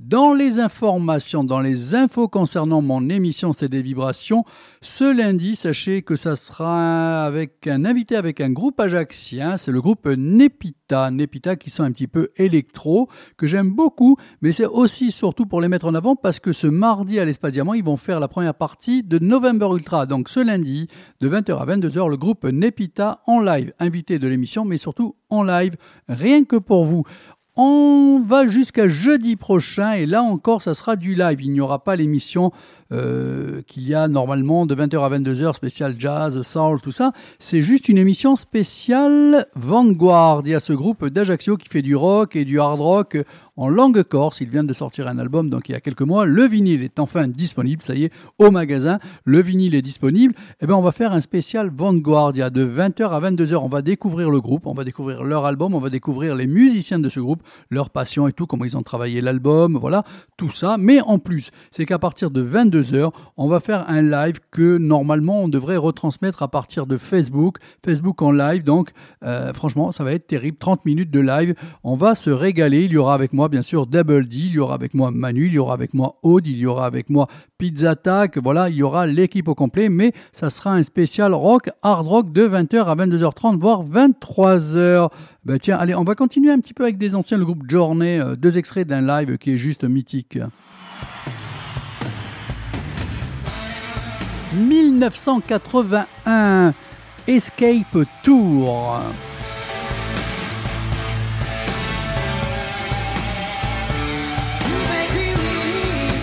Dans 0.00 0.32
les 0.32 0.60
informations, 0.60 1.42
dans 1.42 1.58
les 1.58 1.96
infos 1.96 2.28
concernant 2.28 2.80
mon 2.80 3.08
émission 3.08 3.52
C'est 3.52 3.68
des 3.68 3.82
vibrations, 3.82 4.44
ce 4.80 5.12
lundi, 5.12 5.56
sachez 5.56 6.02
que 6.02 6.14
ça 6.14 6.36
sera 6.36 7.24
avec 7.24 7.66
un 7.66 7.84
invité 7.84 8.14
avec 8.14 8.40
un 8.40 8.50
groupe 8.50 8.78
ajaxien, 8.78 9.56
c'est 9.56 9.72
le 9.72 9.80
groupe 9.80 10.06
Nepita. 10.06 11.10
Nepita 11.10 11.56
qui 11.56 11.70
sont 11.70 11.82
un 11.82 11.90
petit 11.90 12.06
peu 12.06 12.28
électro, 12.36 13.08
que 13.36 13.48
j'aime 13.48 13.74
beaucoup, 13.74 14.16
mais 14.40 14.52
c'est 14.52 14.66
aussi 14.66 15.10
surtout 15.10 15.46
pour 15.46 15.60
les 15.60 15.66
mettre 15.66 15.86
en 15.86 15.94
avant 15.96 16.14
parce 16.14 16.38
que 16.38 16.52
ce 16.52 16.68
mardi 16.68 17.18
à 17.18 17.24
l'Espace 17.24 17.54
Diamant, 17.54 17.74
ils 17.74 17.82
vont 17.82 17.96
faire 17.96 18.20
la 18.20 18.28
première 18.28 18.54
partie 18.54 19.02
de 19.02 19.18
November 19.18 19.66
Ultra. 19.74 20.06
Donc 20.06 20.28
ce 20.28 20.38
lundi, 20.38 20.86
de 21.20 21.28
20h 21.28 21.58
à 21.58 21.66
22h, 21.66 22.08
le 22.08 22.16
groupe 22.16 22.44
Nepita 22.44 23.20
en 23.26 23.40
live, 23.40 23.72
invité 23.80 24.20
de 24.20 24.28
l'émission, 24.28 24.64
mais 24.64 24.76
surtout 24.76 25.16
en 25.28 25.42
live, 25.42 25.76
rien 26.08 26.44
que 26.44 26.56
pour 26.56 26.84
vous. 26.84 27.02
On 27.60 28.20
va 28.24 28.46
jusqu'à 28.46 28.86
jeudi 28.86 29.34
prochain 29.34 29.94
et 29.94 30.06
là 30.06 30.22
encore, 30.22 30.62
ça 30.62 30.74
sera 30.74 30.94
du 30.94 31.16
live. 31.16 31.42
Il 31.42 31.50
n'y 31.50 31.60
aura 31.60 31.82
pas 31.82 31.96
l'émission 31.96 32.52
euh, 32.90 33.60
qu'il 33.66 33.86
y 33.86 33.94
a 33.94 34.08
normalement 34.08 34.64
de 34.64 34.74
20h 34.74 34.98
à 35.04 35.18
22h, 35.18 35.54
spécial 35.54 35.94
jazz, 35.98 36.40
soul, 36.42 36.80
tout 36.80 36.90
ça. 36.90 37.12
C'est 37.38 37.60
juste 37.60 37.88
une 37.88 37.98
émission 37.98 38.34
spéciale 38.34 39.46
Vanguard. 39.54 40.42
Il 40.44 40.52
y 40.52 40.54
a 40.54 40.60
ce 40.60 40.72
groupe 40.72 41.06
d'Ajaccio 41.06 41.56
qui 41.56 41.68
fait 41.68 41.82
du 41.82 41.94
rock 41.94 42.34
et 42.34 42.44
du 42.44 42.58
hard 42.58 42.80
rock 42.80 43.18
en 43.58 43.68
langue 43.68 44.02
corse. 44.04 44.40
Il 44.40 44.48
vient 44.48 44.64
de 44.64 44.72
sortir 44.72 45.06
un 45.08 45.18
album 45.18 45.50
donc 45.50 45.68
il 45.68 45.72
y 45.72 45.74
a 45.74 45.80
quelques 45.80 46.02
mois. 46.02 46.24
Le 46.24 46.44
vinyle 46.44 46.82
est 46.82 46.98
enfin 46.98 47.28
disponible, 47.28 47.82
ça 47.82 47.94
y 47.94 48.04
est, 48.04 48.12
au 48.38 48.50
magasin. 48.50 49.00
Le 49.24 49.42
vinyle 49.42 49.74
est 49.74 49.82
disponible. 49.82 50.34
Eh 50.60 50.66
bien, 50.66 50.76
on 50.76 50.82
va 50.82 50.92
faire 50.92 51.12
un 51.12 51.20
spécial 51.20 51.70
Vanguard. 51.74 52.32
Il 52.34 52.38
y 52.38 52.42
a 52.42 52.50
de 52.50 52.64
20h 52.64 53.10
à 53.10 53.20
22h. 53.20 53.56
On 53.56 53.68
va 53.68 53.82
découvrir 53.82 54.30
le 54.30 54.40
groupe, 54.40 54.66
on 54.66 54.74
va 54.74 54.84
découvrir 54.84 55.24
leur 55.24 55.44
album, 55.44 55.74
on 55.74 55.80
va 55.80 55.90
découvrir 55.90 56.34
les 56.34 56.46
musiciens 56.46 56.98
de 56.98 57.08
ce 57.08 57.20
groupe, 57.20 57.42
leur 57.70 57.90
passion 57.90 58.28
et 58.28 58.32
tout, 58.32 58.46
comment 58.46 58.64
ils 58.64 58.76
ont 58.76 58.82
travaillé 58.82 59.20
l'album, 59.20 59.76
voilà, 59.76 60.04
tout 60.36 60.50
ça. 60.50 60.76
Mais 60.78 61.00
en 61.00 61.18
plus, 61.18 61.50
c'est 61.70 61.84
qu'à 61.84 61.98
partir 61.98 62.30
de 62.30 62.40
22 62.40 62.77
heures, 62.94 63.12
on 63.36 63.48
va 63.48 63.60
faire 63.60 63.88
un 63.88 64.02
live 64.02 64.40
que 64.50 64.78
normalement 64.78 65.42
on 65.42 65.48
devrait 65.48 65.76
retransmettre 65.76 66.42
à 66.42 66.48
partir 66.48 66.86
de 66.86 66.96
Facebook, 66.96 67.58
Facebook 67.84 68.22
en 68.22 68.32
live. 68.32 68.64
Donc, 68.64 68.90
euh, 69.24 69.52
franchement, 69.52 69.92
ça 69.92 70.04
va 70.04 70.12
être 70.12 70.26
terrible. 70.26 70.56
30 70.58 70.84
minutes 70.84 71.10
de 71.10 71.20
live. 71.20 71.54
On 71.84 71.96
va 71.96 72.14
se 72.14 72.30
régaler. 72.30 72.84
Il 72.84 72.92
y 72.92 72.96
aura 72.96 73.14
avec 73.14 73.32
moi, 73.32 73.48
bien 73.48 73.62
sûr, 73.62 73.86
Double 73.86 74.26
D. 74.26 74.36
Il 74.36 74.52
y 74.52 74.58
aura 74.58 74.74
avec 74.74 74.94
moi 74.94 75.10
Manu. 75.10 75.46
Il 75.46 75.52
y 75.52 75.58
aura 75.58 75.74
avec 75.74 75.94
moi 75.94 76.16
Aude. 76.22 76.46
Il 76.46 76.56
y 76.56 76.66
aura 76.66 76.86
avec 76.86 77.10
moi 77.10 77.28
Pizza 77.58 77.96
Tac. 77.96 78.38
Voilà, 78.38 78.68
il 78.68 78.76
y 78.76 78.82
aura 78.82 79.06
l'équipe 79.06 79.48
au 79.48 79.54
complet. 79.54 79.88
Mais 79.88 80.12
ça 80.32 80.50
sera 80.50 80.74
un 80.74 80.82
spécial 80.82 81.34
rock, 81.34 81.70
hard 81.82 82.06
rock 82.06 82.32
de 82.32 82.48
20h 82.48 82.84
à 82.84 82.94
22h30, 82.94 83.58
voire 83.58 83.84
23h. 83.84 85.10
Ben 85.44 85.58
tiens, 85.58 85.76
allez, 85.78 85.94
on 85.94 86.04
va 86.04 86.14
continuer 86.14 86.50
un 86.50 86.58
petit 86.58 86.74
peu 86.74 86.82
avec 86.82 86.98
des 86.98 87.14
anciens, 87.14 87.38
le 87.38 87.44
groupe 87.44 87.62
Journey, 87.68 88.20
euh, 88.20 88.36
deux 88.36 88.58
extraits 88.58 88.86
d'un 88.86 89.00
live 89.00 89.38
qui 89.38 89.52
est 89.52 89.56
juste 89.56 89.84
mythique. 89.84 90.38
1981 94.54 96.72
Escape 97.26 97.98
Tour. 98.22 99.00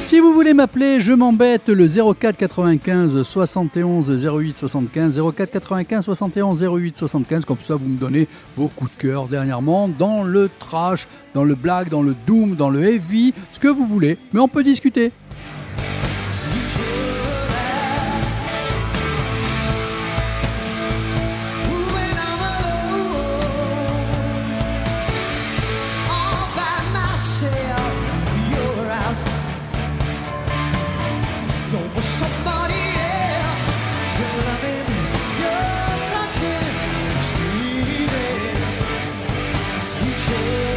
Si 0.06 0.20
vous 0.20 0.34
voulez 0.34 0.54
m'appeler, 0.54 1.00
je 1.00 1.14
m'embête 1.14 1.68
le 1.68 1.88
04 1.88 2.38
95 2.38 3.24
71 3.24 4.26
08 4.26 4.58
75 4.58 5.22
04 5.36 5.52
95 5.52 6.06
71 6.06 6.64
08 6.64 6.98
75 6.98 7.46
comme 7.46 7.58
ça 7.62 7.76
vous 7.76 7.88
me 7.88 7.98
donnez 7.98 8.28
vos 8.56 8.70
coups 8.70 8.96
de 8.96 9.02
cœur 9.02 9.28
dernièrement 9.28 9.90
dans 9.90 10.24
le 10.24 10.50
trash, 10.60 11.08
dans 11.34 11.44
le 11.44 11.56
black, 11.56 11.90
dans 11.90 12.02
le 12.02 12.16
doom, 12.26 12.56
dans 12.56 12.70
le 12.70 12.84
heavy, 12.84 13.34
ce 13.52 13.60
que 13.60 13.68
vous 13.68 13.86
voulez, 13.86 14.18
mais 14.32 14.40
on 14.40 14.48
peut 14.48 14.64
discuter. 14.64 15.12
day. 40.36 40.75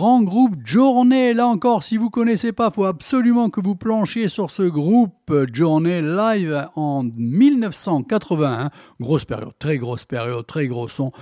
Grand 0.00 0.22
groupe 0.22 0.56
Journey. 0.64 1.34
Là 1.34 1.46
encore, 1.46 1.82
si 1.82 1.98
vous 1.98 2.08
connaissez 2.08 2.52
pas, 2.52 2.70
faut 2.70 2.86
absolument 2.86 3.50
que 3.50 3.60
vous 3.60 3.74
planchiez 3.74 4.28
sur 4.28 4.50
ce 4.50 4.62
groupe 4.62 5.30
Journey 5.52 6.00
live 6.00 6.68
en 6.74 7.04
1981. 7.04 8.70
Grosse 8.98 9.26
période, 9.26 9.52
très 9.58 9.76
grosse 9.76 10.06
période, 10.06 10.46
très 10.46 10.68
gros 10.68 10.88
son. 10.88 11.12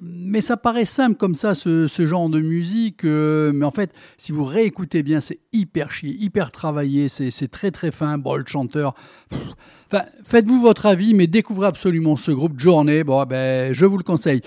Mais 0.00 0.40
ça 0.40 0.56
paraît 0.56 0.84
simple 0.84 1.16
comme 1.16 1.34
ça, 1.34 1.56
ce, 1.56 1.88
genre 2.06 2.28
de 2.28 2.40
musique. 2.40 3.04
euh, 3.04 3.50
mais 3.52 3.66
en 3.66 3.72
fait, 3.72 3.92
si 4.16 4.30
vous 4.30 4.44
réécoutez 4.44 5.02
bien, 5.02 5.18
c'est 5.18 5.40
hyper 5.52 5.90
chier, 5.90 6.14
hyper 6.14 6.52
travaillé, 6.52 7.08
c'est, 7.08 7.48
très 7.48 7.72
très 7.72 7.90
fin. 7.90 8.16
Bon, 8.16 8.36
le 8.36 8.44
chanteur. 8.46 8.94
Enfin, 9.92 10.04
faites-vous 10.24 10.60
votre 10.60 10.86
avis, 10.86 11.14
mais 11.14 11.26
découvrez 11.26 11.66
absolument 11.66 12.14
ce 12.14 12.30
groupe 12.30 12.58
Journey. 12.58 13.02
Bon, 13.02 13.24
ben, 13.24 13.72
je 13.72 13.84
vous 13.84 13.98
le 13.98 14.04
conseille. 14.04 14.40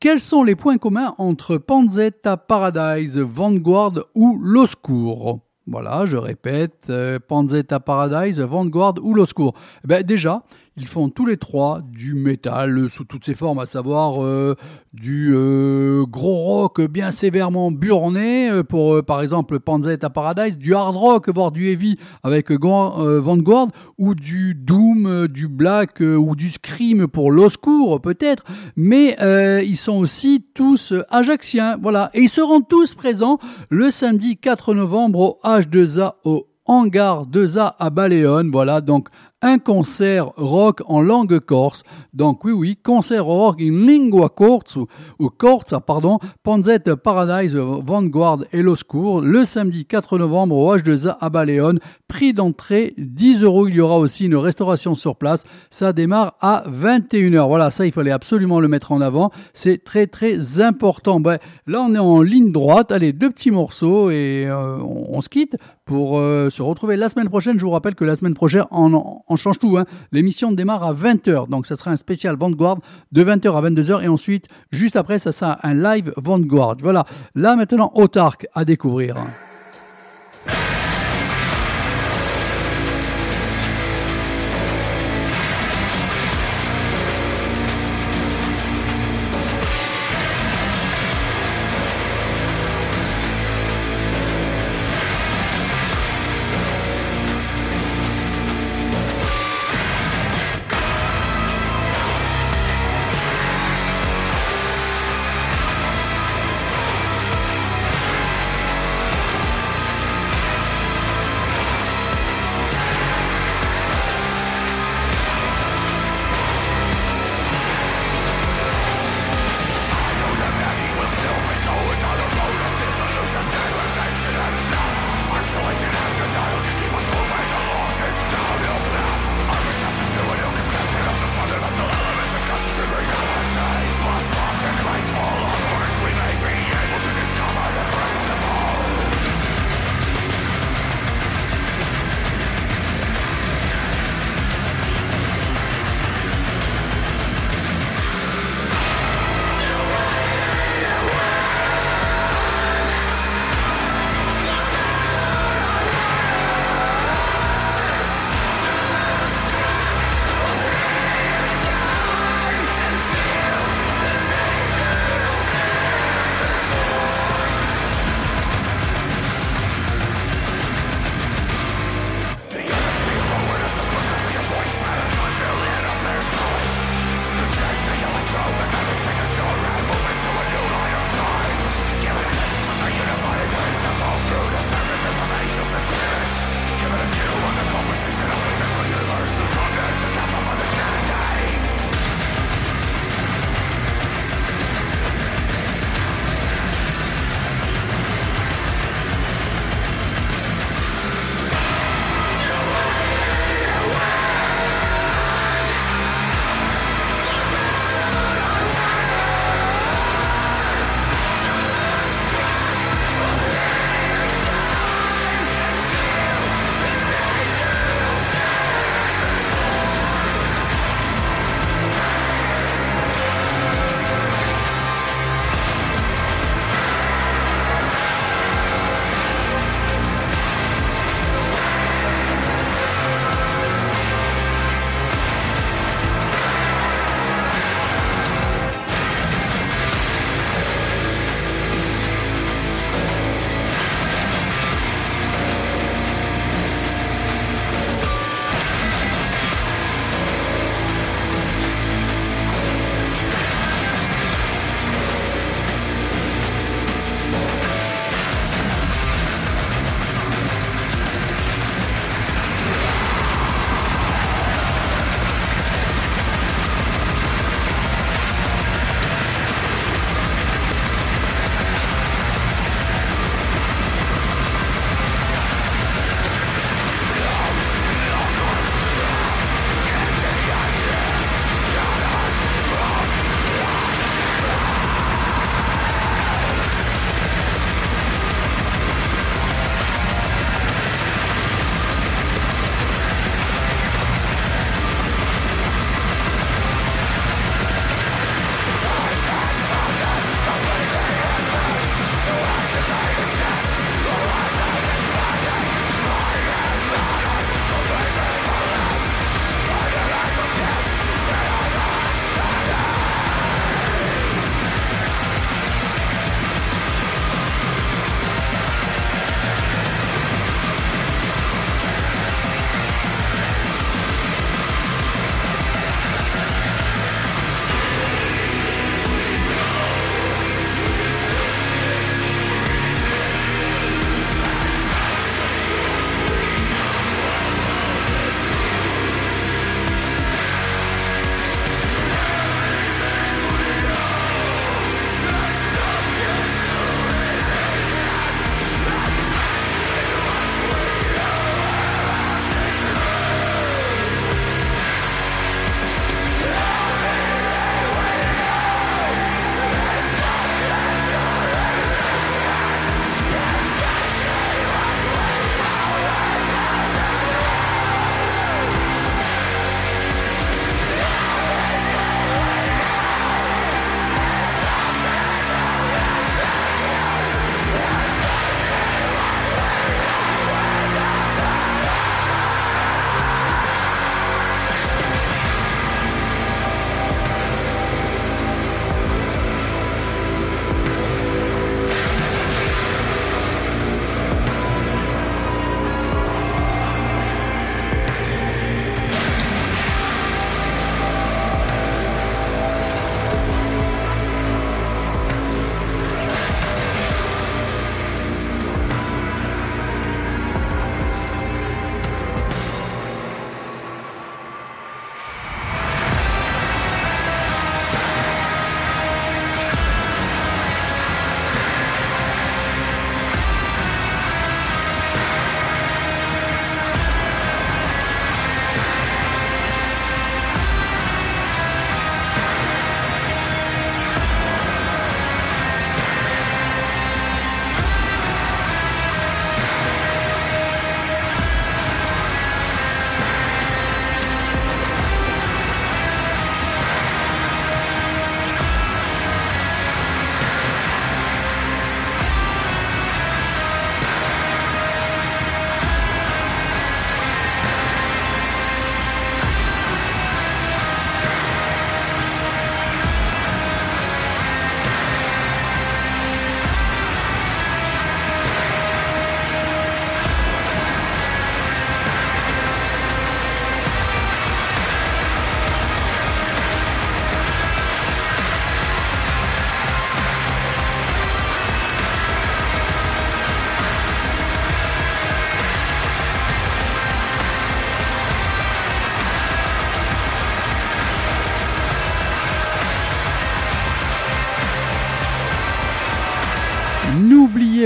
Quels 0.00 0.20
sont 0.20 0.44
les 0.44 0.54
points 0.54 0.78
communs 0.78 1.12
entre 1.18 1.58
Panzetta 1.58 2.36
Paradise, 2.36 3.18
Vanguard 3.18 3.94
ou 4.14 4.38
L'Oscour 4.40 5.40
Voilà, 5.66 6.06
je 6.06 6.16
répète, 6.16 6.86
euh, 6.88 7.18
Panzetta 7.18 7.80
Paradise, 7.80 8.38
Vanguard 8.38 8.94
ou 9.02 9.12
L'Oscour. 9.12 9.54
Eh 9.82 9.88
Ben, 9.88 10.04
déjà, 10.04 10.44
ils 10.78 10.86
font 10.86 11.08
tous 11.08 11.26
les 11.26 11.36
trois 11.36 11.80
du 11.82 12.14
métal 12.14 12.88
sous 12.88 13.04
toutes 13.04 13.24
ses 13.24 13.34
formes, 13.34 13.58
à 13.58 13.66
savoir 13.66 14.22
euh, 14.22 14.54
du 14.92 15.32
euh, 15.34 16.04
gros 16.06 16.36
rock 16.36 16.80
bien 16.80 17.10
sévèrement 17.10 17.70
burné, 17.70 18.48
euh, 18.48 18.62
pour 18.62 19.04
par 19.04 19.20
exemple 19.20 19.58
Panzetta 19.58 20.10
Paradise, 20.10 20.58
du 20.58 20.74
hard 20.74 20.94
rock, 20.94 21.28
voire 21.28 21.50
du 21.50 21.68
heavy 21.68 21.96
avec 22.22 22.50
Vanguard, 22.50 23.68
ou 23.98 24.14
du 24.14 24.54
doom, 24.54 25.26
du 25.28 25.48
black 25.48 26.00
ou 26.00 26.36
du 26.36 26.50
scream 26.50 27.08
pour 27.08 27.30
l'oscour 27.32 28.00
peut-être, 28.00 28.44
mais 28.76 29.16
ils 29.64 29.76
sont 29.76 29.96
aussi 29.96 30.44
tous 30.54 30.92
ajaxiens, 31.10 31.76
voilà, 31.80 32.10
et 32.14 32.20
ils 32.20 32.28
seront 32.28 32.60
tous 32.60 32.94
présents 32.94 33.38
le 33.70 33.90
samedi 33.90 34.36
4 34.36 34.74
novembre 34.74 35.20
au 35.20 35.38
H2A 35.44 36.14
au 36.24 36.46
Hangar 36.66 37.26
2A 37.26 37.74
à 37.78 37.90
Baléone, 37.90 38.50
voilà, 38.50 38.80
donc 38.80 39.08
un 39.42 39.58
concert 39.58 40.30
rock 40.36 40.82
en 40.86 41.00
langue 41.00 41.38
corse. 41.38 41.84
Donc 42.12 42.44
oui, 42.44 42.52
oui, 42.52 42.76
concert 42.76 43.24
rock 43.24 43.60
in 43.60 43.86
lingua 43.86 44.28
corse 44.28 44.76
ou, 45.18 45.30
corsa, 45.30 45.80
pardon, 45.80 46.18
Panzette 46.42 46.94
Paradise 46.94 47.54
Vanguard 47.54 48.44
et 48.52 48.62
l'Oscour 48.62 49.20
le 49.20 49.44
samedi 49.44 49.86
4 49.86 50.18
novembre 50.18 50.56
au 50.56 50.76
H2A 50.76 51.16
à 51.20 51.30
Baléone. 51.30 51.78
Prix 52.08 52.32
d'entrée 52.32 52.94
10 52.98 53.44
euros. 53.44 53.68
Il 53.68 53.74
y 53.74 53.80
aura 53.80 53.98
aussi 53.98 54.24
une 54.26 54.36
restauration 54.36 54.94
sur 54.94 55.16
place. 55.16 55.44
Ça 55.70 55.92
démarre 55.92 56.34
à 56.40 56.64
21h. 56.68 57.46
Voilà, 57.46 57.70
ça 57.70 57.86
il 57.86 57.92
fallait 57.92 58.10
absolument 58.10 58.60
le 58.60 58.68
mettre 58.68 58.92
en 58.92 59.00
avant. 59.00 59.30
C'est 59.52 59.84
très 59.84 60.06
très 60.06 60.60
important. 60.60 61.20
Ben, 61.20 61.38
là 61.66 61.82
on 61.82 61.94
est 61.94 61.98
en 61.98 62.22
ligne 62.22 62.50
droite. 62.50 62.90
Allez, 62.90 63.12
deux 63.12 63.30
petits 63.30 63.50
morceaux 63.50 64.10
et 64.10 64.46
euh, 64.48 64.78
on 64.80 65.20
se 65.20 65.28
quitte 65.28 65.56
pour 65.88 66.18
euh, 66.18 66.50
se 66.50 66.60
retrouver 66.60 66.96
la 66.96 67.08
semaine 67.08 67.28
prochaine. 67.28 67.58
Je 67.58 67.64
vous 67.64 67.70
rappelle 67.70 67.94
que 67.94 68.04
la 68.04 68.14
semaine 68.14 68.34
prochaine, 68.34 68.64
on, 68.70 69.36
change 69.36 69.58
tout. 69.58 69.78
hein. 69.78 69.86
L'émission 70.12 70.52
démarre 70.52 70.84
à 70.84 70.92
20h. 70.92 71.48
Donc, 71.48 71.66
ça 71.66 71.76
sera 71.76 71.90
un 71.90 71.96
spécial 71.96 72.36
Vanguard 72.38 72.78
de 73.10 73.24
20h 73.24 73.56
à 73.56 73.62
22h. 73.68 74.04
Et 74.04 74.08
ensuite, 74.08 74.46
juste 74.70 74.96
après, 74.96 75.18
ça 75.18 75.32
sera 75.32 75.58
un 75.66 75.74
live 75.74 76.12
Vanguard. 76.18 76.76
Voilà. 76.82 77.06
Là, 77.34 77.56
maintenant, 77.56 77.90
Autarque 77.94 78.46
à 78.54 78.66
découvrir. 78.66 79.16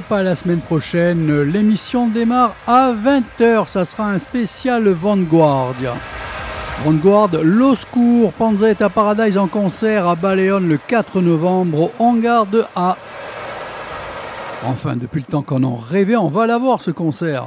Pas 0.02 0.22
la 0.22 0.34
semaine 0.34 0.60
prochaine, 0.60 1.42
l'émission 1.42 2.08
démarre 2.08 2.54
à 2.66 2.92
20h. 2.92 3.68
Ça 3.68 3.84
sera 3.84 4.10
un 4.10 4.18
spécial 4.18 4.88
Vanguard. 4.88 5.74
Vanguard, 6.84 7.30
L'Oscour, 7.42 8.32
Panzetta 8.32 8.88
Paradise 8.88 9.38
en 9.38 9.46
concert 9.46 10.08
à 10.08 10.14
Baleone 10.14 10.68
le 10.68 10.76
4 10.76 11.20
novembre 11.20 11.82
au 11.82 11.92
hangar 11.98 12.46
de 12.46 12.64
A. 12.74 12.96
Enfin, 14.66 14.96
depuis 14.96 15.20
le 15.26 15.30
temps 15.30 15.42
qu'on 15.42 15.62
en 15.64 15.76
rêvait, 15.76 16.16
on 16.16 16.28
va 16.28 16.46
l'avoir 16.46 16.82
ce 16.82 16.90
concert. 16.90 17.46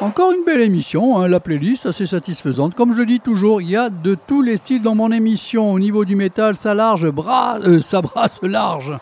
Encore 0.00 0.30
une 0.30 0.44
belle 0.44 0.60
émission, 0.60 1.18
hein, 1.18 1.26
la 1.26 1.40
playlist 1.40 1.86
assez 1.86 2.06
satisfaisante. 2.06 2.76
Comme 2.76 2.92
je 2.92 2.98
le 2.98 3.06
dis 3.06 3.18
toujours, 3.18 3.60
il 3.60 3.70
y 3.70 3.76
a 3.76 3.90
de 3.90 4.16
tous 4.28 4.42
les 4.42 4.56
styles 4.56 4.80
dans 4.80 4.94
mon 4.94 5.10
émission. 5.10 5.72
Au 5.72 5.80
niveau 5.80 6.04
du 6.04 6.14
métal, 6.14 6.56
ça 6.56 6.72
large, 6.72 7.10
bras, 7.10 7.58
euh, 7.66 7.80
ça 7.80 8.00
brasse 8.00 8.38
large. 8.42 8.96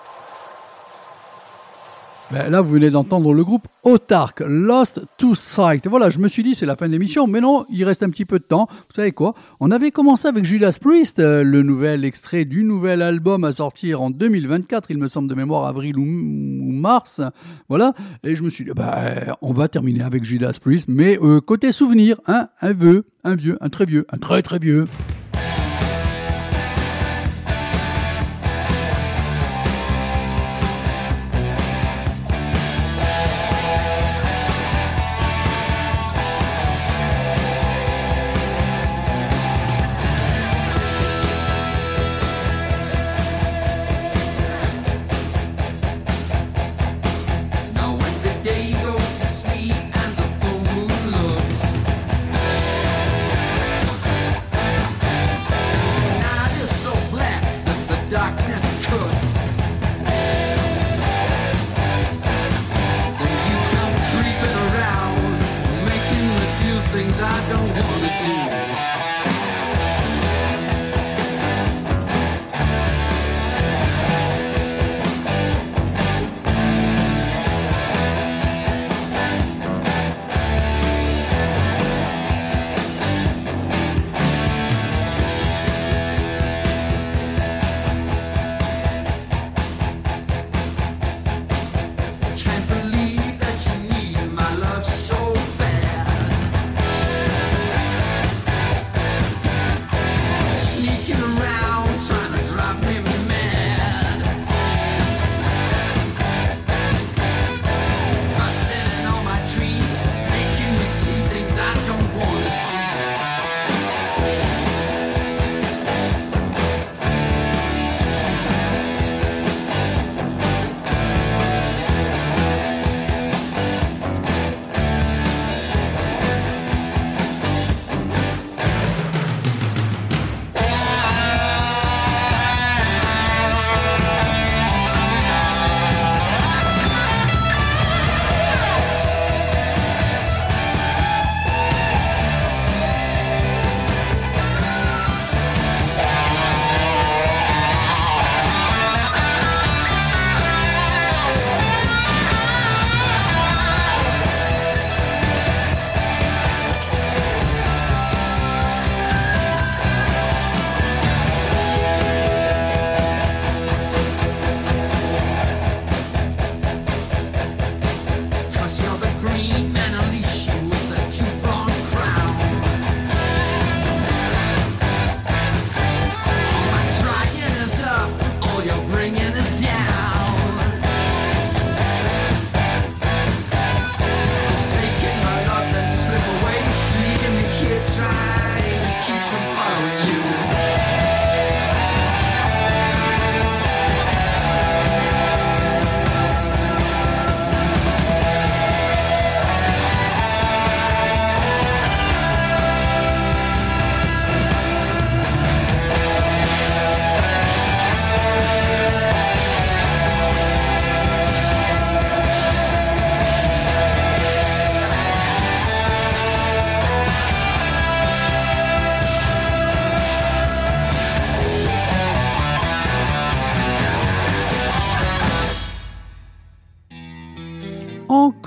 Ben 2.32 2.50
là, 2.50 2.60
vous 2.60 2.70
venez 2.70 2.90
d'entendre 2.90 3.32
le 3.32 3.44
groupe 3.44 3.68
Autark, 3.84 4.42
Lost 4.44 5.00
to 5.16 5.36
Sight. 5.36 5.86
Voilà, 5.86 6.10
je 6.10 6.18
me 6.18 6.26
suis 6.26 6.42
dit, 6.42 6.56
c'est 6.56 6.66
la 6.66 6.74
fin 6.74 6.88
de 6.88 6.92
l'émission, 6.92 7.28
mais 7.28 7.40
non, 7.40 7.64
il 7.70 7.84
reste 7.84 8.02
un 8.02 8.10
petit 8.10 8.24
peu 8.24 8.40
de 8.40 8.44
temps. 8.44 8.66
Vous 8.68 8.94
savez 8.94 9.12
quoi? 9.12 9.34
On 9.60 9.70
avait 9.70 9.92
commencé 9.92 10.26
avec 10.26 10.44
Judas 10.44 10.76
Priest, 10.80 11.20
euh, 11.20 11.44
le 11.44 11.62
nouvel 11.62 12.04
extrait 12.04 12.44
du 12.44 12.64
nouvel 12.64 13.00
album 13.00 13.44
à 13.44 13.52
sortir 13.52 14.02
en 14.02 14.10
2024, 14.10 14.90
il 14.90 14.98
me 14.98 15.06
semble 15.06 15.28
de 15.28 15.34
mémoire, 15.36 15.66
avril 15.66 15.96
ou, 15.98 16.02
ou 16.02 16.72
mars. 16.72 17.20
Voilà, 17.68 17.94
et 18.24 18.34
je 18.34 18.42
me 18.42 18.50
suis 18.50 18.64
dit, 18.64 18.72
ben, 18.74 19.36
on 19.40 19.52
va 19.52 19.68
terminer 19.68 20.02
avec 20.02 20.24
Judas 20.24 20.58
Priest, 20.60 20.88
mais 20.88 21.18
euh, 21.22 21.40
côté 21.40 21.70
souvenir, 21.70 22.16
hein, 22.26 22.48
un 22.60 22.72
vieux, 22.72 23.04
un 23.22 23.36
vieux, 23.36 23.56
un 23.60 23.68
très 23.68 23.84
vieux, 23.84 24.04
un 24.10 24.18
très 24.18 24.42
très 24.42 24.58
vieux. 24.58 24.86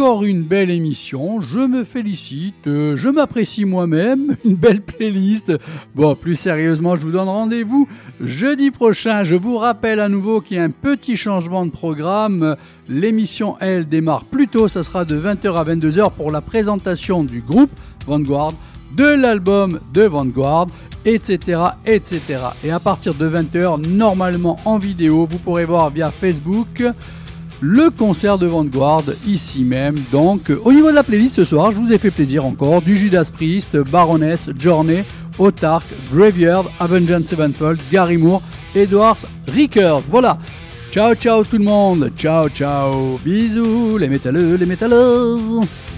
Une 0.10 0.42
belle 0.42 0.72
émission, 0.72 1.40
je 1.40 1.60
me 1.60 1.84
félicite, 1.84 2.66
euh, 2.66 2.96
je 2.96 3.10
m'apprécie 3.10 3.64
moi-même, 3.64 4.38
une 4.46 4.56
belle 4.56 4.82
playlist. 4.82 5.54
Bon, 5.94 6.16
plus 6.16 6.36
sérieusement, 6.36 6.96
je 6.96 7.02
vous 7.02 7.12
donne 7.12 7.30
rendez-vous 7.30 7.88
jeudi 8.20 8.72
prochain. 8.72 9.24
Je 9.24 9.36
vous 9.36 9.58
rappelle 9.58 10.00
à 10.00 10.10
nouveau 10.10 10.42
qu'il 10.42 10.58
y 10.58 10.60
a 10.60 10.64
un 10.64 10.72
petit 10.72 11.16
changement 11.16 11.64
de 11.64 11.70
programme. 11.70 12.56
L'émission, 12.90 13.56
elle, 13.60 13.88
démarre 13.88 14.26
plus 14.26 14.48
tôt, 14.48 14.68
ça 14.68 14.82
sera 14.82 15.06
de 15.06 15.16
20h 15.16 15.56
à 15.56 15.64
22h 15.64 16.12
pour 16.14 16.32
la 16.32 16.42
présentation 16.42 17.24
du 17.24 17.42
groupe 17.42 17.72
Vanguard, 18.08 18.54
de 18.98 19.06
l'album 19.06 19.80
de 19.94 20.02
Vanguard, 20.02 20.66
etc., 21.06 21.62
etc. 21.86 22.22
Et 22.64 22.72
à 22.72 22.80
partir 22.80 23.14
de 23.14 23.30
20h, 23.30 23.88
normalement 23.88 24.58
en 24.66 24.80
vidéo, 24.80 25.28
vous 25.30 25.38
pourrez 25.38 25.66
voir 25.66 25.92
via 25.92 26.10
Facebook 26.10 26.84
le 27.62 27.90
concert 27.90 28.38
de 28.38 28.48
Vanguard 28.48 29.04
ici 29.28 29.64
même. 29.64 29.96
Donc, 30.12 30.50
euh, 30.50 30.60
au 30.64 30.72
niveau 30.72 30.90
de 30.90 30.96
la 30.96 31.04
playlist 31.04 31.36
ce 31.36 31.44
soir, 31.44 31.72
je 31.72 31.78
vous 31.78 31.92
ai 31.92 31.98
fait 31.98 32.12
plaisir 32.12 32.46
encore 32.46 32.82
du 32.82 32.96
Judas 32.96 33.30
Priest, 33.34 33.78
Baroness, 33.78 34.50
Journey, 34.58 35.04
Autark, 35.38 35.88
Graveyard, 36.14 36.70
Avenged 36.80 37.28
Sevenfold, 37.28 37.80
Gary 37.92 38.18
Moore, 38.18 38.42
Edwards, 38.76 39.26
Rickers. 39.48 40.02
Voilà. 40.10 40.38
Ciao 40.92 41.14
ciao 41.14 41.44
tout 41.44 41.58
le 41.58 41.64
monde, 41.64 42.12
ciao 42.18 42.50
ciao, 42.50 43.20
bisous 43.24 43.98
les 44.00 44.10
métalleux, 44.10 44.56
les 44.56 44.66
métalleuses. 44.66 45.89